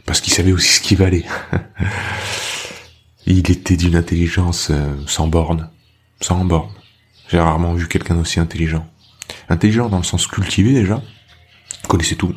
Parce 0.05 0.21
qu'il 0.21 0.35
savait 0.35 0.53
aussi 0.53 0.75
ce 0.75 0.81
qu'il 0.83 0.99
valait. 0.99 1.25
Il 3.27 3.51
était 3.51 3.77
d'une 3.77 3.97
intelligence 3.97 4.69
euh, 4.71 4.95
sans 5.07 5.29
borne. 5.29 5.71
Sans 6.21 6.45
borne. 6.45 6.71
J'ai 7.29 7.41
rarement 7.41 7.73
vu 7.73 7.89
quelqu'un 7.89 8.15
d'aussi 8.15 8.39
intelligent. 8.39 8.87
Intelligent 9.49 9.89
dans 9.89 9.99
le 9.99 10.05
sens 10.05 10.27
cultivé 10.27 10.75
déjà. 10.75 10.97
Vous 10.97 11.89
connaissez 11.89 12.17
tout. 12.17 12.35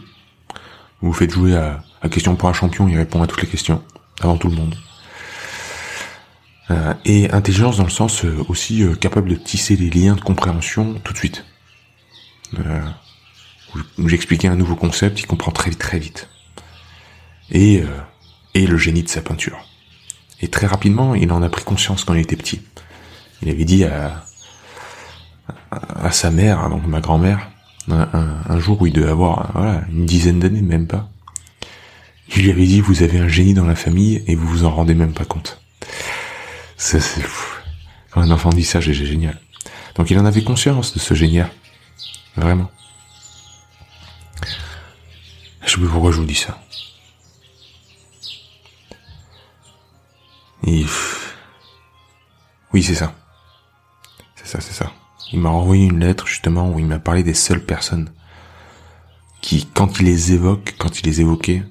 Vous, 1.01 1.12
vous 1.12 1.13
faites 1.13 1.32
jouer 1.32 1.56
à, 1.56 1.84
à 2.01 2.10
question 2.10 2.36
pour 2.36 2.48
un 2.48 2.53
champion, 2.53 2.88
il 2.88 2.98
répond 2.98 3.22
à 3.22 3.27
toutes 3.27 3.41
les 3.41 3.50
questions. 3.50 3.84
Avant 4.22 4.38
tout 4.38 4.48
le 4.48 4.56
monde. 4.56 4.75
Euh, 6.72 6.94
et 7.06 7.29
intelligence 7.32 7.77
dans 7.77 7.84
le 7.84 7.89
sens 7.89 8.25
euh, 8.25 8.44
aussi 8.48 8.84
capable 9.00 9.29
de 9.29 9.36
tisser 9.36 9.75
les 9.75 9.89
liens 9.89 10.15
de 10.15 10.22
compréhension 10.22 10.96
tout 11.03 11.13
de 11.13 11.17
suite. 11.17 11.46
J'expliquais 14.00 14.48
un 14.48 14.56
nouveau 14.56 14.75
concept, 14.75 15.20
il 15.20 15.27
comprend 15.27 15.51
très 15.51 15.70
vite, 15.70 15.79
très 15.79 16.00
vite. 16.00 16.29
Et, 17.51 17.84
et 18.53 18.65
le 18.65 18.77
génie 18.77 19.03
de 19.03 19.10
sa 19.10 19.22
peinture. 19.22 19.60
Et 20.41 20.48
très 20.50 20.67
rapidement, 20.67 21.15
il 21.15 21.32
en 21.32 21.41
a 21.41 21.50
pris 21.50 21.63
conscience 21.63 22.03
quand 22.03 22.13
il 22.13 22.22
était 22.22 22.36
petit. 22.36 22.62
Il 23.41 23.50
avait 23.50 23.65
dit 23.65 23.84
à, 23.84 24.24
à, 25.70 26.12
sa 26.12 26.32
mère, 26.32 26.70
donc 26.70 26.86
ma 26.86 27.01
grand-mère, 27.01 27.50
un, 27.89 28.60
jour 28.60 28.82
où 28.82 28.88
il 28.88 28.94
devait 28.94 29.10
avoir 29.10 29.51
voilà, 29.53 29.82
une 29.89 30.06
dizaine 30.06 30.39
d'années, 30.39 30.62
même 30.62 30.88
pas. 30.88 31.10
Il 32.36 32.44
lui 32.44 32.51
avait 32.51 32.65
dit, 32.65 32.82
vous 32.82 33.03
avez 33.03 33.20
un 33.20 33.27
génie 33.27 33.53
dans 33.53 33.65
la 33.65 33.75
famille 33.75 34.24
et 34.27 34.36
vous 34.36 34.48
vous 34.48 34.65
en 34.65 34.72
rendez 34.72 34.94
même 34.94 35.13
pas 35.13 35.25
compte. 35.25 35.62
C'est 36.75 37.01
Quand 38.12 38.22
un 38.22 38.32
enfant 38.32 38.50
dit 38.50 38.65
ça, 38.65 38.79
j'ai 38.79 38.94
génial. 38.94 39.39
Donc 39.96 40.12
il 40.12 40.20
en 40.20 40.25
avait 40.25 40.44
conscience 40.44 40.94
de 40.94 41.00
ce 41.00 41.13
génial. 41.13 41.50
Vraiment. 42.36 42.70
Je 45.65 45.72
sais 45.72 45.77
plus 45.77 45.88
pourquoi 45.88 46.12
je 46.12 46.17
vous 46.17 46.25
dis 46.25 46.36
ça. 46.36 46.60
Oui, 52.77 52.83
c'est 52.83 52.95
ça. 52.95 53.13
C'est 54.35 54.47
ça, 54.47 54.61
c'est 54.61 54.73
ça. 54.73 54.91
Il 55.31 55.39
m'a 55.39 55.49
envoyé 55.49 55.85
une 55.85 55.99
lettre 55.99 56.27
justement 56.27 56.69
où 56.69 56.79
il 56.79 56.85
m'a 56.85 56.99
parlé 56.99 57.23
des 57.23 57.33
seules 57.33 57.65
personnes 57.65 58.11
qui, 59.41 59.65
quand 59.65 59.99
il 59.99 60.05
les 60.05 60.33
évoque, 60.33 60.75
quand 60.77 60.99
il 60.99 61.05
les 61.05 61.21
évoquait, 61.21 61.63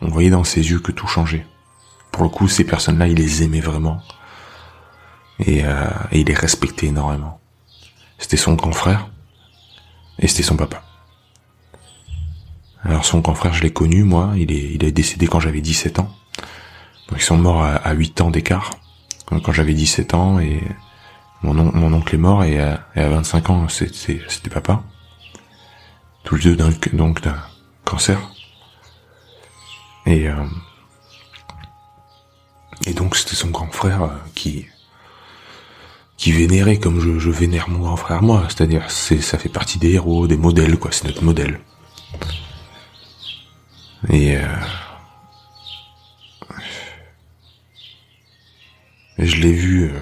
on 0.00 0.08
voyait 0.08 0.30
dans 0.30 0.44
ses 0.44 0.70
yeux 0.70 0.80
que 0.80 0.92
tout 0.92 1.06
changeait. 1.06 1.46
Pour 2.12 2.22
le 2.22 2.28
coup, 2.28 2.48
ces 2.48 2.64
personnes-là, 2.64 3.08
il 3.08 3.16
les 3.16 3.42
aimait 3.42 3.60
vraiment 3.60 4.00
et, 5.40 5.64
euh, 5.64 5.88
et 6.12 6.20
il 6.20 6.30
est 6.30 6.38
respecté 6.38 6.86
énormément. 6.86 7.40
C'était 8.18 8.36
son 8.36 8.54
grand 8.54 8.72
frère 8.72 9.10
et 10.18 10.28
c'était 10.28 10.42
son 10.42 10.56
papa. 10.56 10.82
Alors 12.82 13.04
son 13.04 13.20
grand 13.20 13.34
frère, 13.34 13.54
je 13.54 13.62
l'ai 13.62 13.72
connu, 13.72 14.04
moi, 14.04 14.34
il 14.36 14.52
est, 14.52 14.74
il 14.74 14.84
est 14.84 14.92
décédé 14.92 15.26
quand 15.26 15.40
j'avais 15.40 15.62
17 15.62 15.98
ans. 15.98 16.14
Donc 17.08 17.18
ils 17.18 17.24
sont 17.24 17.36
morts 17.36 17.62
à, 17.62 17.74
à 17.74 17.92
8 17.92 18.20
ans 18.20 18.30
d'écart, 18.30 18.70
quand 19.26 19.52
j'avais 19.52 19.74
17 19.74 20.14
ans, 20.14 20.38
et 20.38 20.62
mon, 21.42 21.92
oncle 21.92 22.14
est 22.14 22.18
mort, 22.18 22.44
et 22.44 22.60
à, 22.60 22.86
et 22.96 23.00
à 23.00 23.08
25 23.08 23.50
ans, 23.50 23.68
c'était 23.68 24.50
papa. 24.50 24.82
Tous 26.24 26.36
les 26.36 26.56
deux 26.56 26.72
donc 26.94 27.20
d'un 27.20 27.36
cancer. 27.84 28.18
Et, 30.06 30.28
euh, 30.28 30.44
et 32.86 32.94
donc 32.94 33.16
c'était 33.16 33.36
son 33.36 33.48
grand 33.48 33.70
frère 33.70 34.02
euh, 34.02 34.08
qui, 34.34 34.66
qui 36.16 36.32
vénérait 36.32 36.78
comme 36.78 37.00
je, 37.00 37.30
vénère 37.30 37.68
mon 37.68 37.78
grand 37.78 37.96
frère 37.96 38.22
moi, 38.22 38.44
c'est-à-dire 38.48 38.90
c'est 38.90 39.22
ça 39.22 39.38
fait 39.38 39.48
partie 39.48 39.78
des 39.78 39.92
héros, 39.92 40.26
des 40.26 40.36
modèles 40.36 40.78
quoi, 40.78 40.92
c'est 40.92 41.04
notre 41.04 41.24
modèle. 41.24 41.60
Et, 44.10 44.36
euh, 44.36 44.46
je 49.18 49.36
l'ai 49.36 49.52
vu 49.52 49.84
euh, 49.84 50.00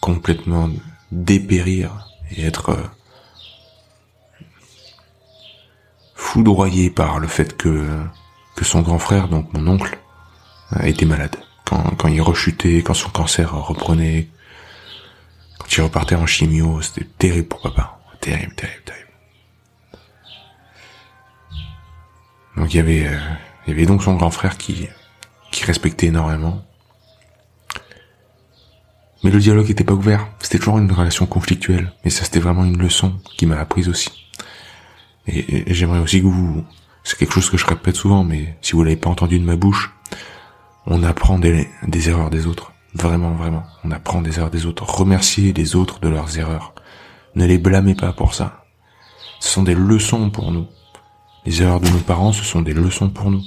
complètement 0.00 0.70
dépérir 1.12 2.08
et 2.30 2.44
être 2.44 2.70
euh, 2.70 2.82
foudroyé 6.14 6.90
par 6.90 7.18
le 7.18 7.28
fait 7.28 7.56
que 7.56 7.86
que 8.56 8.64
son 8.64 8.80
grand 8.80 8.98
frère, 8.98 9.28
donc 9.28 9.52
mon 9.52 9.66
oncle, 9.68 9.98
était 10.82 11.04
malade. 11.04 11.36
Quand, 11.64 11.94
quand 11.96 12.08
il 12.08 12.22
rechutait, 12.22 12.82
quand 12.82 12.94
son 12.94 13.10
cancer 13.10 13.54
reprenait, 13.54 14.28
quand 15.58 15.76
il 15.76 15.82
repartait 15.82 16.14
en 16.14 16.26
chimio, 16.26 16.80
c'était 16.80 17.06
terrible 17.18 17.48
pour 17.48 17.60
papa. 17.60 17.98
Terrible, 18.20 18.54
terrible, 18.54 18.82
terrible. 18.84 19.06
Donc 22.56 22.72
il 22.72 22.76
y 22.78 22.80
avait, 22.80 23.06
euh, 23.06 23.18
il 23.66 23.70
y 23.70 23.76
avait 23.76 23.86
donc 23.86 24.02
son 24.02 24.14
grand 24.14 24.30
frère 24.30 24.56
qui, 24.56 24.88
qui 25.52 25.64
respectait 25.64 26.06
énormément. 26.06 26.64
Mais 29.26 29.32
le 29.32 29.40
dialogue 29.40 29.66
n'était 29.66 29.82
pas 29.82 29.92
ouvert. 29.92 30.28
C'était 30.38 30.58
toujours 30.58 30.78
une 30.78 30.92
relation 30.92 31.26
conflictuelle. 31.26 31.92
Et 32.04 32.10
ça, 32.10 32.22
c'était 32.22 32.38
vraiment 32.38 32.64
une 32.64 32.78
leçon 32.78 33.14
qui 33.36 33.44
m'a 33.44 33.58
apprise 33.58 33.88
aussi. 33.88 34.08
Et, 35.26 35.74
j'aimerais 35.74 35.98
aussi 35.98 36.20
que 36.20 36.28
vous, 36.28 36.64
c'est 37.02 37.18
quelque 37.18 37.32
chose 37.32 37.50
que 37.50 37.56
je 37.56 37.66
répète 37.66 37.96
souvent, 37.96 38.22
mais 38.22 38.56
si 38.62 38.74
vous 38.74 38.84
l'avez 38.84 38.94
pas 38.94 39.10
entendu 39.10 39.40
de 39.40 39.44
ma 39.44 39.56
bouche, 39.56 39.92
on 40.86 41.02
apprend 41.02 41.40
des 41.40 41.68
erreurs 42.08 42.30
des 42.30 42.46
autres. 42.46 42.70
Vraiment, 42.94 43.32
vraiment. 43.32 43.64
On 43.82 43.90
apprend 43.90 44.22
des 44.22 44.38
erreurs 44.38 44.52
des 44.52 44.64
autres. 44.64 44.84
Remerciez 44.84 45.52
les 45.52 45.74
autres 45.74 45.98
de 45.98 46.08
leurs 46.08 46.38
erreurs. 46.38 46.72
Ne 47.34 47.46
les 47.46 47.58
blâmez 47.58 47.96
pas 47.96 48.12
pour 48.12 48.32
ça. 48.32 48.62
Ce 49.40 49.48
sont 49.48 49.64
des 49.64 49.74
leçons 49.74 50.30
pour 50.30 50.52
nous. 50.52 50.68
Les 51.46 51.62
erreurs 51.62 51.80
de 51.80 51.88
nos 51.88 51.98
parents, 51.98 52.30
ce 52.30 52.44
sont 52.44 52.62
des 52.62 52.74
leçons 52.74 53.10
pour 53.10 53.32
nous. 53.32 53.42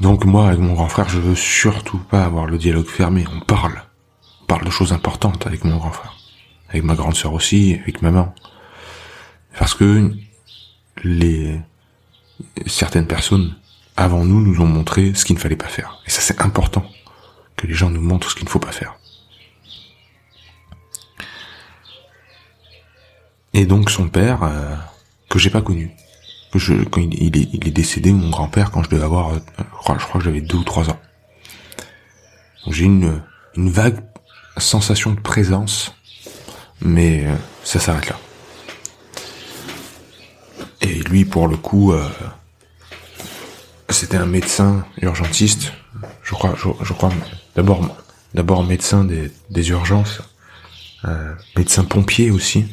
Donc 0.00 0.24
moi, 0.24 0.48
avec 0.48 0.60
mon 0.60 0.74
grand 0.74 0.88
frère, 0.88 1.08
je 1.08 1.18
veux 1.18 1.34
surtout 1.34 1.98
pas 1.98 2.24
avoir 2.24 2.46
le 2.46 2.58
dialogue 2.58 2.88
fermé. 2.88 3.24
On 3.34 3.40
parle. 3.40 3.82
On 4.42 4.46
parle 4.46 4.64
de 4.64 4.70
choses 4.70 4.92
importantes 4.92 5.46
avec 5.46 5.64
mon 5.64 5.76
grand 5.76 5.90
frère. 5.90 6.14
Avec 6.68 6.84
ma 6.84 6.94
grande 6.94 7.14
sœur 7.14 7.32
aussi, 7.32 7.78
avec 7.82 8.02
maman. 8.02 8.34
Parce 9.58 9.74
que 9.74 10.12
les 11.02 11.60
certaines 12.66 13.06
personnes 13.06 13.54
avant 13.96 14.24
nous 14.24 14.40
nous 14.40 14.60
ont 14.60 14.66
montré 14.66 15.14
ce 15.14 15.24
qu'il 15.24 15.36
ne 15.36 15.40
fallait 15.40 15.56
pas 15.56 15.68
faire. 15.68 15.98
Et 16.06 16.10
ça 16.10 16.20
c'est 16.20 16.42
important 16.42 16.84
que 17.56 17.66
les 17.66 17.74
gens 17.74 17.90
nous 17.90 18.00
montrent 18.00 18.30
ce 18.30 18.34
qu'il 18.34 18.44
ne 18.44 18.50
faut 18.50 18.58
pas 18.58 18.72
faire. 18.72 18.96
Et 23.54 23.64
donc 23.64 23.90
son 23.90 24.08
père, 24.08 24.42
euh, 24.42 24.74
que 25.30 25.38
j'ai 25.38 25.48
pas 25.48 25.62
connu, 25.62 25.90
quand 26.90 27.00
il, 27.00 27.36
est, 27.36 27.70
décédé, 27.70 28.12
mon 28.12 28.30
grand-père, 28.30 28.70
quand 28.70 28.82
je 28.82 28.90
devais 28.90 29.04
avoir, 29.04 29.34
euh, 29.34 29.38
je 29.58 30.04
crois, 30.04 30.18
que 30.18 30.24
j'avais 30.24 30.40
deux 30.40 30.58
ou 30.58 30.64
trois 30.64 30.88
ans. 30.90 30.98
J'ai 32.68 32.84
une, 32.84 33.22
vague 33.56 34.00
sensation 34.58 35.12
de 35.12 35.20
présence, 35.20 35.94
mais 36.80 37.24
euh, 37.24 37.34
ça 37.64 37.80
s'arrête 37.80 38.08
là. 38.08 38.18
Et 40.82 40.94
lui, 40.94 41.24
pour 41.24 41.48
le 41.48 41.56
coup, 41.56 41.92
euh, 41.92 42.08
c'était 43.88 44.18
un 44.18 44.26
médecin 44.26 44.84
urgentiste, 45.00 45.72
je 46.22 46.32
crois, 46.34 46.54
d'abord, 47.54 48.64
médecin 48.64 49.04
des, 49.04 49.70
urgences, 49.70 50.20
médecin 51.56 51.84
pompier 51.84 52.30
aussi. 52.30 52.66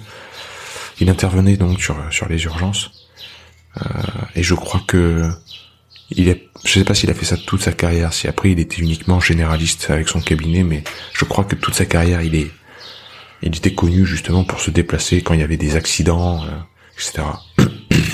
Il 0.99 1.09
intervenait 1.09 1.57
donc 1.57 1.81
sur 1.81 2.27
les 2.29 2.43
urgences, 2.43 3.02
et 4.35 4.43
je 4.43 4.53
crois 4.53 4.81
que 4.87 5.29
il 6.11 6.29
est, 6.29 6.49
je 6.63 6.73
sais 6.73 6.83
pas 6.85 6.93
s'il 6.93 7.09
a 7.09 7.13
fait 7.13 7.25
ça 7.25 7.37
toute 7.37 7.61
sa 7.61 7.71
carrière, 7.71 8.13
si 8.13 8.27
après 8.27 8.51
il 8.51 8.59
était 8.59 8.81
uniquement 8.81 9.19
généraliste 9.19 9.89
avec 9.89 10.07
son 10.07 10.21
cabinet, 10.21 10.63
mais 10.63 10.83
je 11.13 11.25
crois 11.25 11.43
que 11.43 11.55
toute 11.55 11.73
sa 11.73 11.85
carrière 11.85 12.21
il 12.21 12.35
est, 12.35 12.51
il 13.41 13.55
était 13.55 13.73
connu 13.73 14.05
justement 14.05 14.43
pour 14.43 14.59
se 14.59 14.71
déplacer 14.71 15.21
quand 15.21 15.33
il 15.33 15.39
y 15.39 15.43
avait 15.43 15.57
des 15.57 15.75
accidents, 15.75 16.43
euh, 16.43 16.49
etc. 16.95 17.23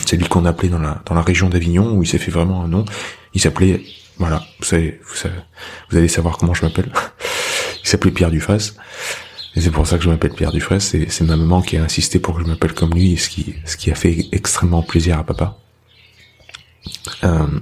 C'est 0.06 0.18
lui 0.18 0.25
qu'on 0.25 0.46
appelait 0.46 0.70
dans 0.70 0.80
la 0.80 1.01
dans 1.06 1.16
la 1.16 1.22
région 1.22 1.50
d'Avignon 1.50 1.94
où 1.94 2.04
il 2.04 2.08
s'est 2.08 2.18
fait 2.18 2.32
vraiment 2.32 2.63
un 2.63 2.68
nom. 2.68 2.86
Il 3.34 3.42
s'appelait 3.42 3.84
voilà, 4.20 4.44
vous 4.60 4.66
savez, 4.66 5.00
vous, 5.89 5.98
allez 5.98 6.10
savoir 6.10 6.38
comment 6.38 6.54
je 6.54 6.66
m'appelle. 6.66 6.92
il 7.84 7.88
s'appelait 7.88 8.12
Pierre 8.12 8.32
Dufresne. 8.32 8.74
Et 9.60 9.62
c'est 9.62 9.72
pour 9.72 9.86
ça 9.86 9.98
que 9.98 10.06
je 10.06 10.10
m'appelle 10.10 10.32
Pierre 10.32 10.54
Dufresne. 10.54 10.80
C'est 10.80 11.22
ma 11.24 11.36
maman 11.36 11.62
qui 11.62 11.75
a 11.75 11.84
insisté 11.84 12.18
pour 12.18 12.38
que 12.38 12.44
je 12.44 12.48
m'appelle 12.48 12.74
comme 12.74 12.94
lui, 12.94 13.18
ce 13.18 13.28
qui 13.28 13.56
ce 13.66 13.75
qui 13.75 13.92
a 13.92 13.96
fait 13.96 14.28
extrêmement 14.32 14.82
plaisir 14.82 15.20
à 15.20 15.25
papa. 15.25 15.58
Euh, 17.25 17.60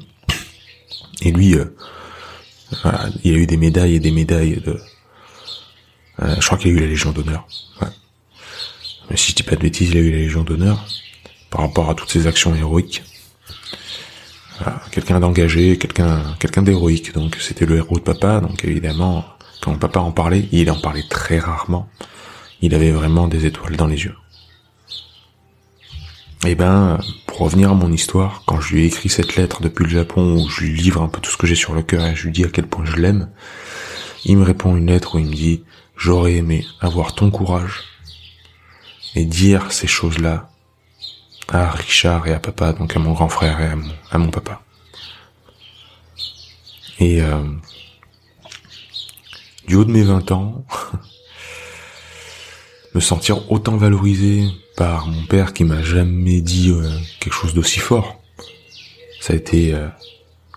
et 1.24 1.32
lui, 1.32 1.56
euh, 1.56 1.76
voilà, 2.84 3.10
il 3.24 3.34
a 3.34 3.38
eu 3.38 3.48
des 3.48 3.58
médailles 3.58 3.96
et 3.96 4.00
des 4.00 4.12
médailles 4.12 4.62
de. 4.64 4.80
Euh, 6.22 6.36
je 6.40 6.46
crois 6.46 6.60
qu'il 6.60 6.70
a 6.70 6.74
eu 6.76 6.80
la 6.82 6.86
Légion 6.86 7.14
d'honneur. 7.14 7.48
Ouais. 7.82 7.88
Mais 9.10 9.18
si 9.18 9.32
je 9.32 9.38
dis 9.38 9.42
pas 9.42 9.56
de 9.56 9.62
bêtises, 9.62 9.90
il 9.90 9.98
a 9.98 10.02
eu 10.02 10.12
la 10.12 10.18
Légion 10.18 10.44
d'honneur 10.44 10.86
par 11.50 11.62
rapport 11.62 11.90
à 11.90 11.96
toutes 11.96 12.12
ses 12.12 12.28
actions 12.28 12.54
héroïques. 12.54 13.02
quelqu'un 14.92 15.20
d'engagé, 15.20 15.80
quelqu'un 15.80 16.36
quelqu'un 16.38 16.62
d'héroïque. 16.62 17.16
Donc 17.16 17.38
c'était 17.40 17.66
le 17.66 17.78
héros 17.78 17.96
de 17.96 18.04
papa. 18.04 18.40
Donc 18.40 18.64
évidemment, 18.66 19.26
quand 19.62 19.78
papa 19.78 20.00
en 20.00 20.12
parlait, 20.12 20.48
il 20.52 20.70
en 20.72 20.80
parlait 20.80 21.06
très 21.10 21.40
rarement. 21.40 21.90
Il 22.62 22.74
avait 22.74 22.92
vraiment 22.92 23.28
des 23.28 23.46
étoiles 23.46 23.76
dans 23.76 23.88
les 23.88 24.04
yeux. 24.04 24.16
Eh 26.46 26.56
ben, 26.56 27.00
pour 27.26 27.40
revenir 27.40 27.72
à 27.72 27.74
mon 27.74 27.92
histoire, 27.92 28.44
quand 28.46 28.62
je 28.62 28.74
lui 28.74 28.84
ai 28.84 28.86
écrit 28.86 29.10
cette 29.10 29.36
lettre 29.36 29.62
depuis 29.62 29.84
le 29.86 29.90
Japon 29.90 30.36
où 30.36 30.48
je 30.50 30.66
lui 30.66 30.80
livre 30.80 31.02
un 31.02 31.10
peu 31.10 31.20
tout 31.20 31.32
ce 31.32 31.38
que 31.38 31.48
j'ai 31.48 31.56
sur 31.56 31.74
le 31.74 31.82
cœur 31.82 32.06
et 32.06 32.16
je 32.16 32.26
lui 32.26 32.32
dis 32.32 32.44
à 32.44 32.50
quel 32.50 32.68
point 32.68 32.86
je 32.86 32.96
l'aime, 32.96 33.30
il 34.24 34.38
me 34.38 34.44
répond 34.44 34.76
une 34.76 34.88
lettre 34.88 35.16
où 35.16 35.20
il 35.20 35.26
me 35.26 35.34
dit 35.34 35.64
j'aurais 35.96 36.36
aimé 36.36 36.66
avoir 36.80 37.16
ton 37.16 37.32
courage 37.32 37.84
et 39.16 39.26
dire 39.26 39.72
ces 39.72 39.88
choses-là 39.88 40.50
à 41.50 41.72
Richard 41.72 42.28
et 42.28 42.34
à 42.34 42.40
papa, 42.40 42.74
donc 42.74 42.96
à 42.96 43.00
mon 43.00 43.14
grand 43.14 43.30
frère 43.30 43.60
et 43.60 43.72
à 44.12 44.18
mon, 44.18 44.30
papa. 44.30 44.62
Et 47.00 47.22
euh, 47.22 47.44
du 49.68 49.76
haut 49.76 49.86
de 49.86 49.92
mes 49.92 50.04
20 50.04 50.32
ans, 50.32 50.66
me 52.96 53.00
sentir 53.02 53.52
autant 53.52 53.78
valorisé 53.78 54.48
par 54.78 55.08
mon 55.08 55.26
père 55.26 55.54
qui 55.54 55.66
m'a 55.66 55.84
jamais 55.84 56.42
dit 56.42 56.72
euh, 56.72 56.90
quelque 57.20 57.34
chose 57.34 57.54
d'aussi 57.54 57.80
fort, 57.80 58.22
ça 59.20 59.34
a 59.34 59.36
été 59.36 59.74
euh, 59.74 59.88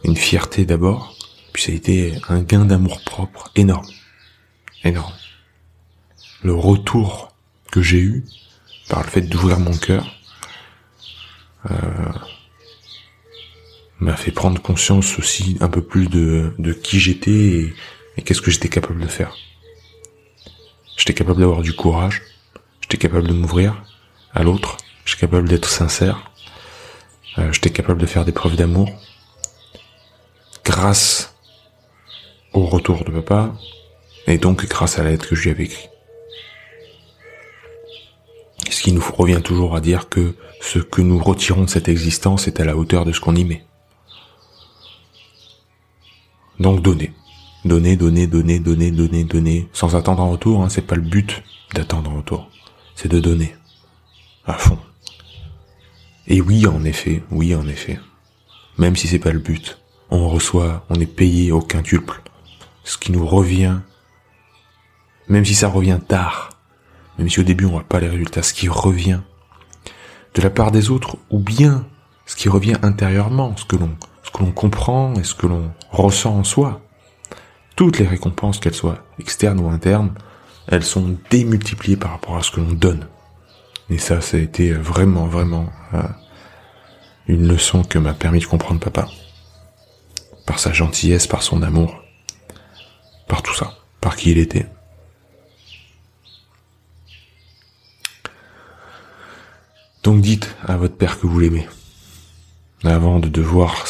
une 0.05 0.16
fierté 0.16 0.64
d'abord, 0.64 1.16
puis 1.53 1.64
ça 1.64 1.73
a 1.73 1.75
été 1.75 2.14
un 2.29 2.40
gain 2.40 2.64
d'amour 2.64 3.03
propre 3.05 3.51
énorme, 3.57 3.88
énorme. 4.85 5.12
Le 6.42 6.55
retour 6.55 7.35
que 7.73 7.83
j'ai 7.83 7.99
eu 7.99 8.25
par 8.88 9.03
le 9.03 9.09
fait 9.09 9.23
d'ouvrir 9.23 9.59
mon 9.59 9.77
cœur, 9.77 10.07
euh, 11.70 11.75
m'a 13.99 14.16
fait 14.16 14.31
prendre 14.31 14.62
conscience 14.62 15.18
aussi 15.18 15.59
un 15.61 15.68
peu 15.68 15.83
plus 15.83 16.09
de, 16.09 16.55
de 16.59 16.73
qui 16.73 16.99
j'étais 16.99 17.31
et, 17.31 17.75
qu'est-ce 18.22 18.42
que 18.42 18.50
j'étais 18.50 18.68
capable 18.68 19.00
de 19.00 19.06
faire? 19.06 19.35
J'étais 20.96 21.14
capable 21.14 21.40
d'avoir 21.40 21.62
du 21.62 21.72
courage, 21.72 22.22
j'étais 22.80 22.98
capable 22.98 23.28
de 23.28 23.33
m'ouvrir 23.33 23.83
à 24.35 24.42
l'autre, 24.42 24.76
j'étais 25.04 25.22
capable 25.22 25.48
d'être 25.48 25.68
sincère, 25.68 26.30
euh, 27.38 27.52
j'étais 27.52 27.70
capable 27.70 28.00
de 28.00 28.06
faire 28.06 28.24
des 28.24 28.33
preuves 28.33 28.56
d'amour. 28.56 28.90
Grâce 30.64 31.35
au 32.52 32.66
retour 32.66 33.04
de 33.04 33.11
papa, 33.11 33.54
et 34.26 34.38
donc 34.38 34.66
grâce 34.66 34.98
à 34.98 35.02
la 35.02 35.11
lettre 35.11 35.28
que 35.28 35.35
je 35.35 35.44
lui 35.44 35.50
avais 35.50 35.64
écrite. 35.64 35.90
Ce 38.70 38.83
qui 38.83 38.92
nous 38.92 39.02
revient 39.16 39.40
toujours 39.42 39.74
à 39.76 39.80
dire 39.80 40.09
que 40.09 40.35
ce 40.61 40.78
que 40.78 41.00
nous 41.00 41.18
retirons 41.18 41.64
de 41.64 41.70
cette 41.70 41.88
existence 41.88 42.46
est 42.46 42.61
à 42.61 42.64
la 42.64 42.76
hauteur 42.76 43.04
de 43.04 43.12
ce 43.12 43.20
qu'on 43.20 43.35
y 43.35 43.44
met. 43.44 43.64
Donc 46.59 46.83
donner. 46.83 47.12
Donner, 47.64 47.96
donner, 47.96 48.27
donner, 48.27 48.59
donner, 48.59 48.90
donner, 48.90 49.25
donner, 49.25 49.68
sans 49.73 49.94
attendre 49.94 50.23
en 50.23 50.31
retour, 50.31 50.62
hein, 50.62 50.68
c'est 50.70 50.87
pas 50.87 50.94
le 50.96 51.03
but 51.03 51.42
d'attendre 51.75 52.11
en 52.11 52.16
retour. 52.16 52.49
C'est 52.94 53.09
de 53.09 53.20
donner. 53.20 53.55
À 54.46 54.55
fond. 54.55 54.79
Et 56.27 56.40
oui, 56.40 56.66
en 56.66 56.85
effet, 56.85 57.23
oui, 57.31 57.55
en 57.55 57.66
effet. 57.68 57.99
Même 58.79 58.96
si 58.96 59.09
c'est 59.09 59.18
pas 59.18 59.33
le 59.33 59.38
but, 59.38 59.79
on 60.11 60.29
reçoit, 60.29 60.87
on 60.88 60.94
est 60.94 61.07
payé 61.07 61.53
au 61.53 61.61
quintuple. 61.61 62.23
Ce 62.85 62.96
qui 62.96 63.12
nous 63.12 63.27
revient, 63.27 63.79
même 65.29 65.44
si 65.44 65.55
ça 65.55 65.68
revient 65.68 65.99
tard, 66.07 66.51
même 67.18 67.29
si 67.29 67.40
au 67.40 67.42
début 67.42 67.66
on 67.66 67.70
voit 67.70 67.85
pas 67.85 68.01
les 68.01 68.09
résultats, 68.09 68.42
ce 68.42 68.55
qui 68.55 68.68
revient 68.68 69.20
de 70.35 70.42
la 70.42 70.51
part 70.51 70.70
des 70.70 70.90
autres, 70.90 71.16
ou 71.31 71.38
bien 71.38 71.87
ce 72.27 72.37
qui 72.37 72.49
revient 72.49 72.77
intérieurement, 72.83 73.55
ce 73.57 73.64
que 73.64 73.77
l'on, 73.77 73.90
ce 74.23 74.31
que 74.31 74.42
l'on 74.42 74.53
comprend 74.53 75.14
et 75.14 75.25
ce 75.25 75.35
que 75.35 75.46
l'on 75.46 75.73
ressent 75.90 76.38
en 76.38 76.44
soi. 76.44 76.81
Toutes 77.76 77.98
les 77.98 78.06
récompenses, 78.06 78.59
qu'elles 78.59 78.74
soient 78.74 79.04
externes 79.18 79.61
ou 79.61 79.68
internes, 79.68 80.12
elles 80.66 80.85
sont 80.85 81.16
démultipliées 81.30 81.96
par 81.96 82.12
rapport 82.12 82.37
à 82.37 82.42
ce 82.42 82.50
que 82.50 82.61
l'on 82.61 82.72
donne. 82.72 83.06
Et 83.88 83.98
ça, 83.98 84.20
ça 84.20 84.37
a 84.37 84.40
été 84.40 84.72
vraiment, 84.72 85.26
vraiment 85.26 85.68
euh, 85.94 86.02
une 87.26 87.48
leçon 87.48 87.83
que 87.83 87.98
m'a 87.98 88.14
permis 88.14 88.40
de 88.40 88.46
comprendre 88.46 88.80
papa. 88.80 89.09
Par 90.46 90.59
sa 90.59 90.72
gentillesse, 90.72 91.26
par 91.26 91.42
son 91.42 91.62
amour, 91.62 92.02
par 93.26 93.42
tout 93.42 93.54
ça, 93.54 93.74
par 94.00 94.16
qui 94.16 94.30
il 94.30 94.38
était. 94.38 94.66
Donc 100.02 100.20
dites 100.20 100.54
à 100.66 100.76
votre 100.76 100.96
père 100.96 101.18
que 101.20 101.26
vous 101.26 101.38
l'aimez. 101.38 101.68
Avant 102.85 103.18
de 103.18 103.28
devoir, 103.28 103.85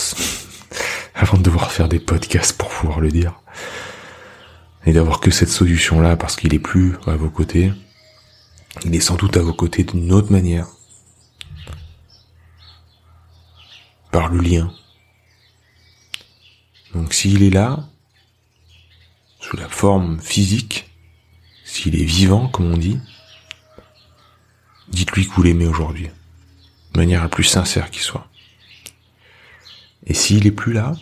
avant 1.14 1.38
de 1.38 1.42
devoir 1.42 1.70
faire 1.70 1.88
des 1.88 2.00
podcasts 2.00 2.56
pour 2.56 2.68
pouvoir 2.68 3.00
le 3.00 3.10
dire. 3.10 3.39
Et 4.86 4.92
d'avoir 4.92 5.20
que 5.20 5.30
cette 5.30 5.48
solution-là 5.48 6.16
parce 6.16 6.36
qu'il 6.36 6.54
est 6.54 6.58
plus 6.58 6.96
à 7.06 7.16
vos 7.16 7.30
côtés. 7.30 7.72
Il 8.84 8.94
est 8.94 9.00
sans 9.00 9.16
doute 9.16 9.36
à 9.36 9.42
vos 9.42 9.52
côtés 9.52 9.84
d'une 9.84 10.12
autre 10.12 10.32
manière. 10.32 10.66
Par 14.10 14.28
le 14.28 14.40
lien. 14.40 14.72
Donc 16.94 17.14
s'il 17.14 17.42
est 17.42 17.50
là, 17.50 17.88
sous 19.40 19.56
la 19.56 19.68
forme 19.68 20.20
physique, 20.20 20.90
s'il 21.64 22.00
est 22.00 22.04
vivant, 22.04 22.48
comme 22.48 22.72
on 22.72 22.76
dit, 22.76 22.98
dites-lui 24.88 25.26
que 25.26 25.32
vous 25.32 25.42
l'aimez 25.42 25.66
aujourd'hui, 25.66 26.08
de 26.92 26.98
manière 26.98 27.22
la 27.22 27.28
plus 27.28 27.44
sincère 27.44 27.90
qui 27.90 28.00
soit. 28.00 28.28
Et 30.06 30.14
s'il 30.14 30.46
est 30.46 30.52
plus 30.52 30.72
là, 30.72 30.94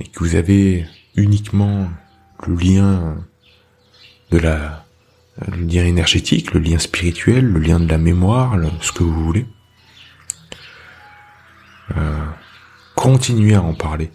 et 0.00 0.08
que 0.08 0.18
vous 0.18 0.34
avez 0.34 0.86
uniquement 1.16 1.88
le 2.46 2.54
lien 2.54 3.16
de 4.30 4.38
la, 4.38 4.84
le 5.48 5.64
lien 5.64 5.84
énergétique, 5.84 6.52
le 6.52 6.60
lien 6.60 6.78
spirituel, 6.78 7.44
le 7.44 7.60
lien 7.60 7.80
de 7.80 7.88
la 7.88 7.98
mémoire, 7.98 8.58
ce 8.80 8.92
que 8.92 9.02
vous 9.02 9.24
voulez, 9.24 9.46
euh, 11.96 12.26
continuez 12.94 13.54
à 13.54 13.62
en 13.62 13.74
parler. 13.74 14.10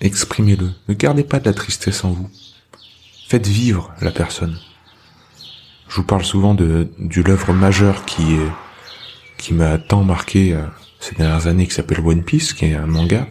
Exprimez-le. 0.00 0.70
Ne 0.88 0.94
gardez 0.94 1.24
pas 1.24 1.40
de 1.40 1.46
la 1.46 1.54
tristesse 1.54 2.04
en 2.04 2.10
vous. 2.10 2.30
Faites 3.28 3.46
vivre 3.46 3.92
la 4.00 4.10
personne. 4.10 4.58
Je 5.88 5.96
vous 5.96 6.04
parle 6.04 6.24
souvent 6.24 6.54
de, 6.54 6.88
d'une 6.98 7.30
œuvre 7.30 7.52
majeure 7.52 8.04
qui 8.04 8.36
qui 9.44 9.52
m'a 9.52 9.76
tant 9.76 10.02
marqué 10.04 10.54
euh, 10.54 10.64
ces 11.00 11.14
dernières 11.16 11.46
années, 11.46 11.66
qui 11.66 11.74
s'appelle 11.74 12.00
One 12.00 12.24
Piece, 12.24 12.54
qui 12.54 12.64
est 12.64 12.74
un 12.74 12.86
manga. 12.86 13.26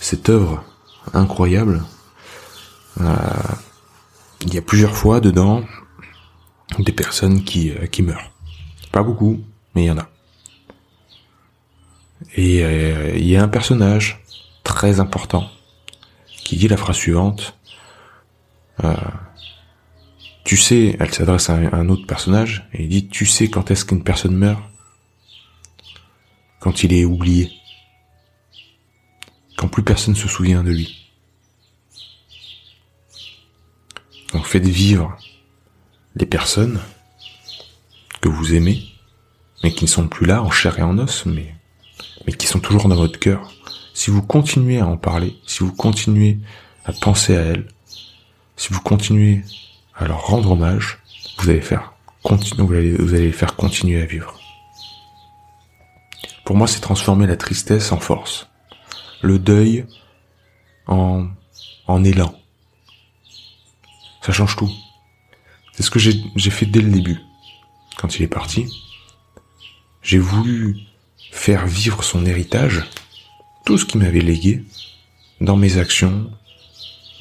Cette 0.00 0.30
œuvre 0.30 0.64
incroyable, 1.12 1.82
euh, 3.00 3.14
il 4.40 4.54
y 4.54 4.58
a 4.58 4.62
plusieurs 4.62 4.96
fois 4.96 5.20
dedans 5.20 5.64
des 6.78 6.92
personnes 6.92 7.44
qui, 7.44 7.70
euh, 7.70 7.86
qui 7.86 8.02
meurent. 8.02 8.30
Pas 8.92 9.02
beaucoup, 9.02 9.40
mais 9.74 9.84
il 9.84 9.86
y 9.86 9.90
en 9.90 9.98
a. 9.98 10.08
Et 12.36 12.60
il 13.18 13.26
y 13.26 13.36
a 13.36 13.42
un 13.42 13.48
personnage 13.48 14.24
très 14.62 14.98
important 14.98 15.48
qui 16.44 16.56
dit 16.56 16.68
la 16.68 16.76
phrase 16.76 16.96
suivante 16.96 17.56
euh, 18.82 18.94
tu 20.44 20.56
sais, 20.56 20.96
elle 20.98 21.12
s'adresse 21.12 21.48
à 21.48 21.54
un 21.54 21.88
autre 21.88 22.06
personnage 22.06 22.68
et 22.74 22.82
il 22.82 22.88
dit 22.88 23.08
tu 23.08 23.24
sais 23.24 23.48
quand 23.48 23.70
est-ce 23.70 23.84
qu'une 23.84 24.02
personne 24.02 24.36
meurt? 24.36 24.62
Quand 26.60 26.82
il 26.82 26.92
est 26.92 27.04
oublié. 27.04 27.50
Quand 29.56 29.68
plus 29.68 29.82
personne 29.82 30.16
se 30.16 30.28
souvient 30.28 30.62
de 30.62 30.70
lui. 30.70 31.10
Donc 34.32 34.46
faites 34.46 34.66
vivre 34.66 35.16
les 36.16 36.26
personnes 36.26 36.80
que 38.20 38.28
vous 38.28 38.54
aimez, 38.54 38.82
mais 39.62 39.72
qui 39.72 39.84
ne 39.84 39.90
sont 39.90 40.08
plus 40.08 40.26
là 40.26 40.42
en 40.42 40.50
chair 40.50 40.78
et 40.78 40.82
en 40.82 40.98
os, 40.98 41.26
mais, 41.26 41.54
qui 42.36 42.46
sont 42.46 42.60
toujours 42.60 42.88
dans 42.88 42.96
votre 42.96 43.18
cœur. 43.18 43.52
Si 43.94 44.10
vous 44.10 44.22
continuez 44.22 44.80
à 44.80 44.86
en 44.86 44.96
parler, 44.96 45.36
si 45.46 45.60
vous 45.60 45.72
continuez 45.72 46.38
à 46.84 46.92
penser 46.92 47.36
à 47.36 47.42
elles, 47.42 47.68
si 48.56 48.72
vous 48.72 48.80
continuez 48.80 49.44
à 49.94 50.06
leur 50.06 50.26
rendre 50.26 50.52
hommage, 50.52 50.98
vous 51.38 51.50
allez 51.50 51.60
faire 51.60 51.94
vous 52.58 52.74
allez 52.74 53.26
les 53.26 53.32
faire 53.32 53.54
continuer 53.54 54.00
à 54.00 54.06
vivre. 54.06 54.34
Pour 56.44 56.56
moi, 56.56 56.66
c'est 56.66 56.80
transformer 56.80 57.26
la 57.26 57.36
tristesse 57.36 57.92
en 57.92 57.98
force, 57.98 58.48
le 59.24 59.38
deuil 59.38 59.84
en, 60.86 61.26
en 61.86 62.04
élan. 62.04 62.34
Ça 64.22 64.32
change 64.32 64.56
tout. 64.56 64.70
C'est 65.72 65.82
ce 65.82 65.90
que 65.90 65.98
j'ai 65.98 66.50
fait 66.50 66.66
dès 66.66 66.80
le 66.80 66.90
début. 66.90 67.18
Quand 67.96 68.16
il 68.16 68.22
est 68.22 68.28
parti, 68.28 68.66
j'ai 70.02 70.18
voulu 70.18 70.76
faire 71.30 71.66
vivre 71.66 72.04
son 72.04 72.24
héritage, 72.26 72.84
tout 73.64 73.78
ce 73.78 73.84
qu'il 73.84 74.00
m'avait 74.00 74.20
légué, 74.20 74.64
dans 75.40 75.56
mes 75.56 75.78
actions, 75.78 76.30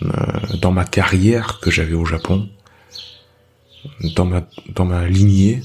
euh, 0.04 0.58
dans 0.62 0.72
ma 0.72 0.86
carrière 0.86 1.60
que 1.60 1.72
j'avais 1.72 1.94
au 1.94 2.06
Japon, 2.06 2.50
dans 4.16 4.26
ma, 4.26 4.48
dans 4.76 4.86
ma 4.86 5.08
lignée, 5.08 5.62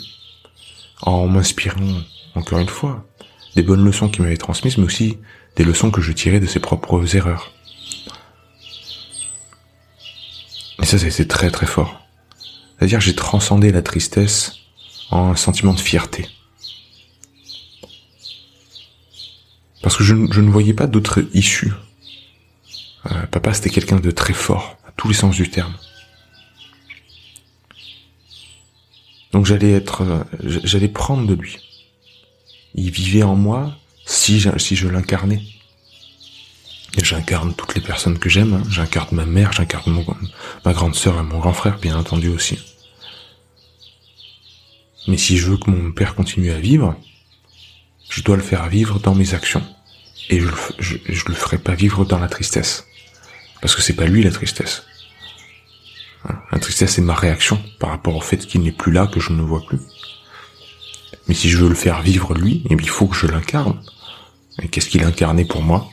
en 1.02 1.28
m'inspirant, 1.28 2.00
encore 2.34 2.58
une 2.58 2.68
fois, 2.68 3.06
des 3.54 3.62
bonnes 3.62 3.84
leçons 3.84 4.08
qu'il 4.08 4.22
m'avait 4.22 4.36
transmises, 4.36 4.78
mais 4.78 4.84
aussi 4.84 5.18
des 5.58 5.64
leçons 5.64 5.90
que 5.90 6.00
je 6.00 6.12
tirais 6.12 6.38
de 6.38 6.46
ses 6.46 6.60
propres 6.60 7.16
erreurs. 7.16 7.52
Et 10.80 10.86
ça, 10.86 10.98
c'est 10.98 11.26
très 11.26 11.50
très 11.50 11.66
fort. 11.66 12.06
C'est-à-dire 12.78 13.00
j'ai 13.00 13.16
transcendé 13.16 13.72
la 13.72 13.82
tristesse 13.82 14.54
en 15.10 15.32
un 15.32 15.36
sentiment 15.36 15.74
de 15.74 15.80
fierté. 15.80 16.28
Parce 19.82 19.96
que 19.96 20.04
je, 20.04 20.14
ne 20.14 20.50
voyais 20.50 20.74
pas 20.74 20.86
d'autre 20.86 21.24
issue 21.34 21.72
euh, 23.06 23.26
papa, 23.26 23.52
c'était 23.52 23.70
quelqu'un 23.70 23.98
de 23.98 24.10
très 24.10 24.34
fort, 24.34 24.76
à 24.86 24.92
tous 24.92 25.08
les 25.08 25.14
sens 25.14 25.34
du 25.34 25.50
terme. 25.50 25.74
Donc 29.32 29.46
j'allais 29.46 29.72
être, 29.72 30.02
euh, 30.02 30.24
j'allais 30.44 30.88
prendre 30.88 31.26
de 31.26 31.34
lui. 31.34 31.58
Il 32.74 32.90
vivait 32.90 33.22
en 33.22 33.34
moi 33.34 33.76
si 34.08 34.40
je, 34.40 34.56
si 34.58 34.74
je 34.74 34.88
l'incarnais. 34.88 35.42
J'incarne 37.00 37.54
toutes 37.54 37.74
les 37.74 37.80
personnes 37.80 38.18
que 38.18 38.28
j'aime. 38.28 38.54
Hein. 38.54 38.62
J'incarne 38.70 39.14
ma 39.14 39.26
mère, 39.26 39.52
j'incarne 39.52 40.04
ma 40.64 40.72
grande 40.72 40.94
sœur 40.94 41.20
et 41.20 41.22
mon 41.22 41.38
grand 41.38 41.52
frère, 41.52 41.78
bien 41.78 41.96
entendu 41.96 42.28
aussi. 42.28 42.58
Mais 45.06 45.18
si 45.18 45.36
je 45.36 45.50
veux 45.50 45.58
que 45.58 45.70
mon 45.70 45.92
père 45.92 46.14
continue 46.14 46.50
à 46.50 46.58
vivre, 46.58 46.96
je 48.08 48.22
dois 48.22 48.36
le 48.36 48.42
faire 48.42 48.68
vivre 48.68 48.98
dans 48.98 49.14
mes 49.14 49.34
actions. 49.34 49.62
Et 50.30 50.40
je, 50.40 50.48
je, 50.78 51.24
le 51.26 51.34
ferai 51.34 51.58
pas 51.58 51.74
vivre 51.74 52.04
dans 52.04 52.18
la 52.18 52.28
tristesse. 52.28 52.86
Parce 53.60 53.76
que 53.76 53.82
c'est 53.82 53.94
pas 53.94 54.06
lui 54.06 54.22
la 54.22 54.30
tristesse. 54.30 54.84
La 56.50 56.58
tristesse 56.58 56.94
c'est 56.94 57.02
ma 57.02 57.14
réaction 57.14 57.62
par 57.78 57.90
rapport 57.90 58.16
au 58.16 58.20
fait 58.20 58.38
qu'il 58.38 58.62
n'est 58.62 58.72
plus 58.72 58.92
là, 58.92 59.06
que 59.06 59.20
je 59.20 59.32
ne 59.32 59.38
le 59.38 59.44
vois 59.44 59.64
plus. 59.64 59.80
Mais 61.26 61.34
si 61.34 61.48
je 61.50 61.58
veux 61.58 61.68
le 61.68 61.74
faire 61.74 62.02
vivre 62.02 62.34
lui, 62.34 62.64
eh 62.68 62.74
il 62.74 62.88
faut 62.88 63.06
que 63.06 63.16
je 63.16 63.26
l'incarne. 63.26 63.80
Et 64.62 64.68
qu'est-ce 64.68 64.88
qu'il 64.88 65.04
incarnait 65.04 65.44
pour 65.44 65.62
moi? 65.62 65.90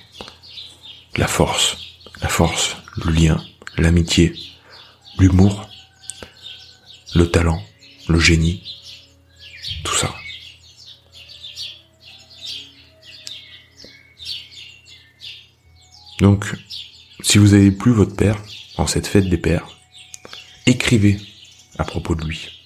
La 1.17 1.27
force. 1.27 1.77
La 2.21 2.29
force, 2.29 2.77
le 3.03 3.11
lien, 3.11 3.43
l'amitié, 3.77 4.33
l'humour, 5.19 5.69
le 7.13 7.29
talent, 7.29 7.61
le 8.07 8.19
génie, 8.19 8.63
tout 9.83 9.95
ça. 9.95 10.13
Donc, 16.19 16.55
si 17.21 17.37
vous 17.37 17.53
avez 17.53 17.71
plus 17.71 17.91
votre 17.91 18.15
père 18.15 18.41
en 18.77 18.87
cette 18.87 19.07
fête 19.07 19.29
des 19.29 19.37
pères, 19.37 19.67
écrivez 20.65 21.19
à 21.77 21.83
propos 21.83 22.15
de 22.15 22.23
lui. 22.25 22.63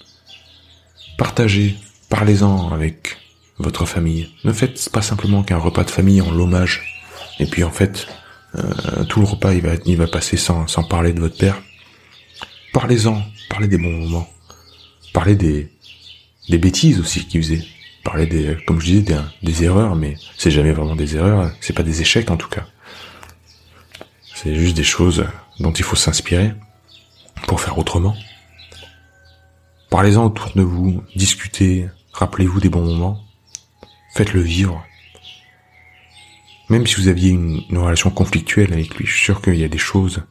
Partagez, 1.17 1.75
parlez-en 2.09 2.71
avec 2.71 3.17
votre 3.59 3.85
famille. 3.85 4.29
Ne 4.43 4.53
faites 4.53 4.89
pas 4.89 5.01
simplement 5.01 5.43
qu'un 5.43 5.57
repas 5.57 5.83
de 5.83 5.91
famille 5.91 6.21
en 6.21 6.31
l'hommage. 6.31 7.01
Et 7.39 7.45
puis 7.45 7.63
en 7.63 7.71
fait, 7.71 8.07
euh, 8.55 9.03
tout 9.05 9.19
le 9.19 9.25
repas 9.25 9.53
il 9.53 9.61
va, 9.61 9.73
il 9.85 9.97
va 9.97 10.07
passer 10.07 10.37
sans, 10.37 10.67
sans 10.67 10.83
parler 10.83 11.13
de 11.13 11.19
votre 11.19 11.37
père. 11.37 11.61
Parlez-en, 12.73 13.21
parlez 13.49 13.67
des 13.67 13.77
bons 13.77 13.91
moments. 13.91 14.29
Parlez 15.13 15.35
des, 15.35 15.71
des 16.49 16.57
bêtises 16.57 16.99
aussi 16.99 17.25
qu'il 17.25 17.43
faisait. 17.43 17.63
Parlez 18.03 18.25
des, 18.25 18.57
comme 18.65 18.79
je 18.79 18.85
disais, 18.85 19.01
des, 19.01 19.19
des 19.43 19.63
erreurs, 19.63 19.95
mais 19.95 20.15
c'est 20.37 20.51
jamais 20.51 20.71
vraiment 20.71 20.95
des 20.95 21.15
erreurs, 21.15 21.51
c'est 21.59 21.73
pas 21.73 21.83
des 21.83 22.01
échecs 22.01 22.31
en 22.31 22.37
tout 22.37 22.47
cas. 22.49 22.65
C'est 24.35 24.55
juste 24.55 24.77
des 24.77 24.83
choses 24.83 25.25
dont 25.59 25.73
il 25.73 25.83
faut 25.83 25.97
s'inspirer 25.97 26.53
pour 27.47 27.59
faire 27.59 27.77
autrement. 27.77 28.15
Parlez-en 29.89 30.25
autour 30.25 30.51
de 30.55 30.61
vous, 30.61 31.03
discutez, 31.15 31.89
rappelez-vous 32.13 32.61
des 32.61 32.69
bons 32.69 32.85
moments, 32.85 33.21
faites-le 34.13 34.41
vivre. 34.41 34.85
Même 36.69 36.85
si 36.85 36.95
vous 36.95 37.07
aviez 37.07 37.31
une, 37.31 37.77
relation 37.77 38.09
conflictuelle 38.09 38.73
avec 38.73 38.95
lui, 38.95 39.05
je 39.05 39.11
suis 39.13 39.23
sûr 39.25 39.41
qu'il 39.41 39.55
y 39.55 39.63
a 39.63 39.69
des 39.69 39.77
choses, 39.77 40.23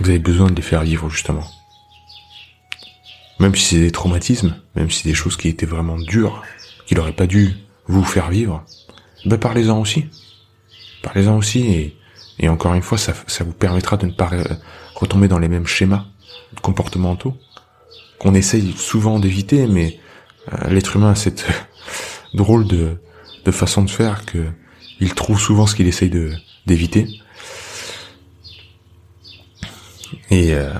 vous 0.00 0.08
avez 0.08 0.18
besoin 0.18 0.50
de 0.50 0.56
les 0.56 0.62
faire 0.62 0.82
vivre 0.82 1.08
justement. 1.08 1.44
Même 3.38 3.54
si 3.54 3.64
c'est 3.64 3.80
des 3.80 3.92
traumatismes, 3.92 4.56
même 4.74 4.90
si 4.90 5.02
c'est 5.02 5.08
des 5.08 5.14
choses 5.14 5.36
qui 5.36 5.48
étaient 5.48 5.66
vraiment 5.66 5.98
dures, 5.98 6.42
qu'il 6.86 6.98
n'aurait 6.98 7.12
pas 7.12 7.26
dû 7.26 7.54
vous 7.86 8.04
faire 8.04 8.30
vivre, 8.30 8.64
ben 9.24 9.38
parlez-en 9.38 9.80
aussi. 9.80 10.06
Parlez-en 11.02 11.36
aussi 11.36 11.60
et 11.66 11.96
et 12.38 12.48
encore 12.48 12.74
une 12.74 12.82
fois, 12.82 12.98
ça, 12.98 13.14
ça 13.26 13.44
vous 13.44 13.52
permettra 13.52 13.96
de 13.96 14.06
ne 14.06 14.12
pas 14.12 14.30
retomber 14.94 15.28
dans 15.28 15.38
les 15.38 15.48
mêmes 15.48 15.66
schémas 15.66 16.04
comportementaux 16.62 17.36
qu'on 18.18 18.34
essaye 18.34 18.72
souvent 18.76 19.18
d'éviter, 19.18 19.66
mais 19.66 19.98
euh, 20.52 20.68
l'être 20.70 20.96
humain 20.96 21.10
a 21.10 21.14
cette 21.14 21.46
drôle 22.34 22.66
de, 22.66 22.98
façon 23.50 23.82
de 23.82 23.90
faire 23.90 24.24
que 24.24 24.46
il 25.00 25.14
trouve 25.14 25.40
souvent 25.40 25.66
ce 25.66 25.74
qu'il 25.74 25.86
essaye 25.86 26.10
de 26.10 26.32
d'éviter. 26.66 27.08
Et, 30.30 30.54
euh, 30.54 30.72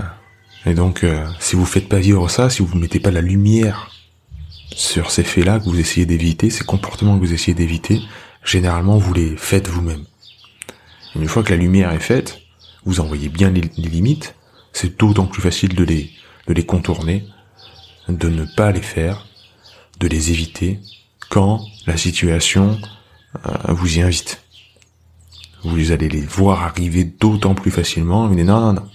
donc, 0.66 1.04
euh, 1.04 1.26
si 1.40 1.56
vous 1.56 1.66
faites 1.66 1.88
pas 1.88 1.98
vivre 1.98 2.30
ça, 2.30 2.48
si 2.48 2.62
vous 2.62 2.78
mettez 2.78 3.00
pas 3.00 3.10
la 3.10 3.20
lumière 3.20 3.90
sur 4.74 5.10
ces 5.10 5.22
faits-là 5.22 5.58
que 5.58 5.64
vous 5.64 5.78
essayez 5.78 6.06
d'éviter, 6.06 6.48
ces 6.48 6.64
comportements 6.64 7.18
que 7.18 7.24
vous 7.24 7.34
essayez 7.34 7.54
d'éviter, 7.54 8.00
généralement 8.44 8.96
vous 8.96 9.12
les 9.12 9.36
faites 9.36 9.68
vous-même. 9.68 10.04
Une 11.16 11.28
fois 11.28 11.42
que 11.42 11.50
la 11.50 11.58
lumière 11.58 11.92
est 11.92 12.00
faite, 12.00 12.40
vous 12.86 13.00
envoyez 13.00 13.28
bien 13.28 13.50
les, 13.50 13.60
limites, 13.76 14.34
c'est 14.72 14.98
d'autant 14.98 15.26
plus 15.26 15.42
facile 15.42 15.74
de 15.74 15.84
les 15.84 16.66
contourner, 16.66 17.24
de 18.08 18.28
ne 18.28 18.44
pas 18.56 18.72
les 18.72 18.82
faire, 18.82 19.26
de 20.00 20.08
les 20.08 20.30
éviter 20.30 20.80
quand 21.30 21.64
la 21.86 21.96
situation 21.96 22.78
euh, 23.46 23.72
vous 23.72 23.98
y 23.98 24.02
invite. 24.02 24.42
Vous 25.62 25.92
allez 25.92 26.08
les 26.08 26.20
voir 26.20 26.62
arriver 26.62 27.04
d'autant 27.04 27.54
plus 27.54 27.70
facilement. 27.70 28.28
Vous 28.28 28.34
dites 28.34 28.44
non, 28.44 28.60
non, 28.60 28.72
non, 28.74 28.88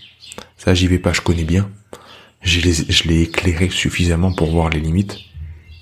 ça 0.58 0.74
j'y 0.74 0.88
vais 0.88 1.00
pas, 1.00 1.14
je 1.14 1.22
connais 1.22 1.44
bien. 1.44 1.70
Je 2.42 3.08
l'ai 3.08 3.22
éclairé 3.22 3.70
suffisamment 3.70 4.32
pour 4.32 4.52
voir 4.52 4.70
les 4.70 4.80
limites. 4.80 5.18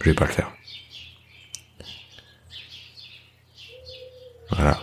Je 0.02 0.10
vais 0.10 0.16
pas 0.16 0.26
le 0.26 0.32
faire. 0.32 0.52
Voilà. 4.50 4.80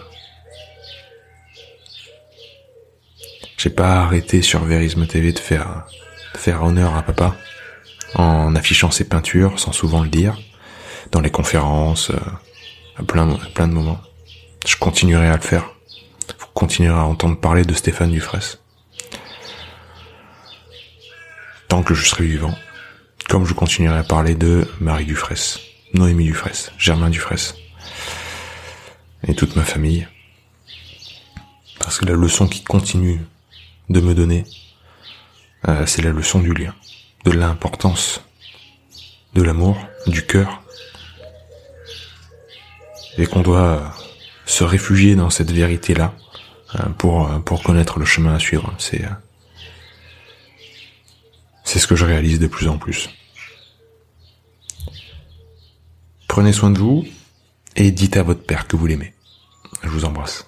J'ai 3.57 3.71
pas 3.71 4.03
arrêté 4.03 4.43
sur 4.43 4.63
Verisme 4.65 5.07
TV 5.07 5.33
de 5.33 5.39
faire, 5.39 5.87
de 6.35 6.39
faire 6.39 6.63
honneur 6.63 6.95
à 6.95 7.03
papa 7.03 7.35
en 8.15 8.55
affichant 8.55 8.91
ses 8.91 9.05
peintures 9.05 9.59
sans 9.59 9.73
souvent 9.73 10.03
le 10.03 10.09
dire, 10.09 10.39
dans 11.11 11.21
les 11.21 11.31
conférences, 11.31 12.11
euh, 12.11 12.19
à 12.97 13.03
plein, 13.03 13.27
de 13.27 13.73
moments. 13.73 14.01
Je 14.67 14.77
continuerai 14.77 15.29
à 15.29 15.37
le 15.37 15.43
faire. 15.43 15.71
Vous 16.39 16.47
continuerez 16.55 16.99
à 16.99 17.05
entendre 17.05 17.39
parler 17.39 17.65
de 17.65 17.75
Stéphane 17.75 18.11
Dufresne. 18.11 18.59
Tant 21.69 21.83
que 21.83 21.95
je 21.95 22.05
serai 22.05 22.25
vivant. 22.25 22.55
Comme 23.29 23.47
je 23.47 23.55
continuerai 23.55 23.99
à 23.99 24.05
parler 24.05 24.35
de 24.35 24.69
Marie 24.81 25.07
Dufresne, 25.07 25.61
Noémie 25.95 26.25
Dufresne, 26.25 26.73
Germain 26.79 27.11
Dufresne. 27.11 27.57
Et 29.27 29.35
toute 29.35 29.57
ma 29.57 29.65
famille. 29.65 30.07
Parce 31.81 31.99
que 31.99 32.05
la 32.05 32.13
leçon 32.13 32.47
qui 32.47 32.63
continue 32.63 33.21
de 33.91 34.01
me 34.01 34.15
donner, 34.15 34.45
euh, 35.69 35.87
c'est 35.87 36.03
la 36.03 36.11
leçon 36.11 36.41
du 36.41 36.53
lien, 36.53 36.75
de 37.25 37.31
l'importance, 37.31 38.21
de 39.35 39.43
l'amour, 39.43 39.79
du 40.07 40.25
cœur, 40.27 40.63
et 43.17 43.27
qu'on 43.27 43.43
doit 43.43 43.95
se 44.47 44.65
réfugier 44.65 45.17
dans 45.17 45.31
cette 45.31 45.51
vérité-là 45.51 46.15
euh, 46.77 46.89
pour, 46.99 47.31
euh, 47.31 47.39
pour 47.39 47.63
connaître 47.63 47.99
le 47.99 48.05
chemin 48.05 48.35
à 48.35 48.39
suivre. 48.39 48.75
C'est, 48.79 49.05
c'est 51.65 51.79
ce 51.79 51.87
que 51.87 51.97
je 51.97 52.05
réalise 52.05 52.39
de 52.39 52.47
plus 52.47 52.69
en 52.69 52.79
plus. 52.79 53.09
Prenez 56.29 56.53
soin 56.53 56.71
de 56.71 56.79
vous 56.79 57.07
et 57.77 57.91
dites 57.91 58.17
à 58.17 58.23
votre 58.23 58.43
père 58.43 58.67
que 58.67 58.77
vous 58.77 58.87
l'aimez. 58.87 59.15
Je 59.83 59.89
vous 59.89 60.05
embrasse. 60.05 60.47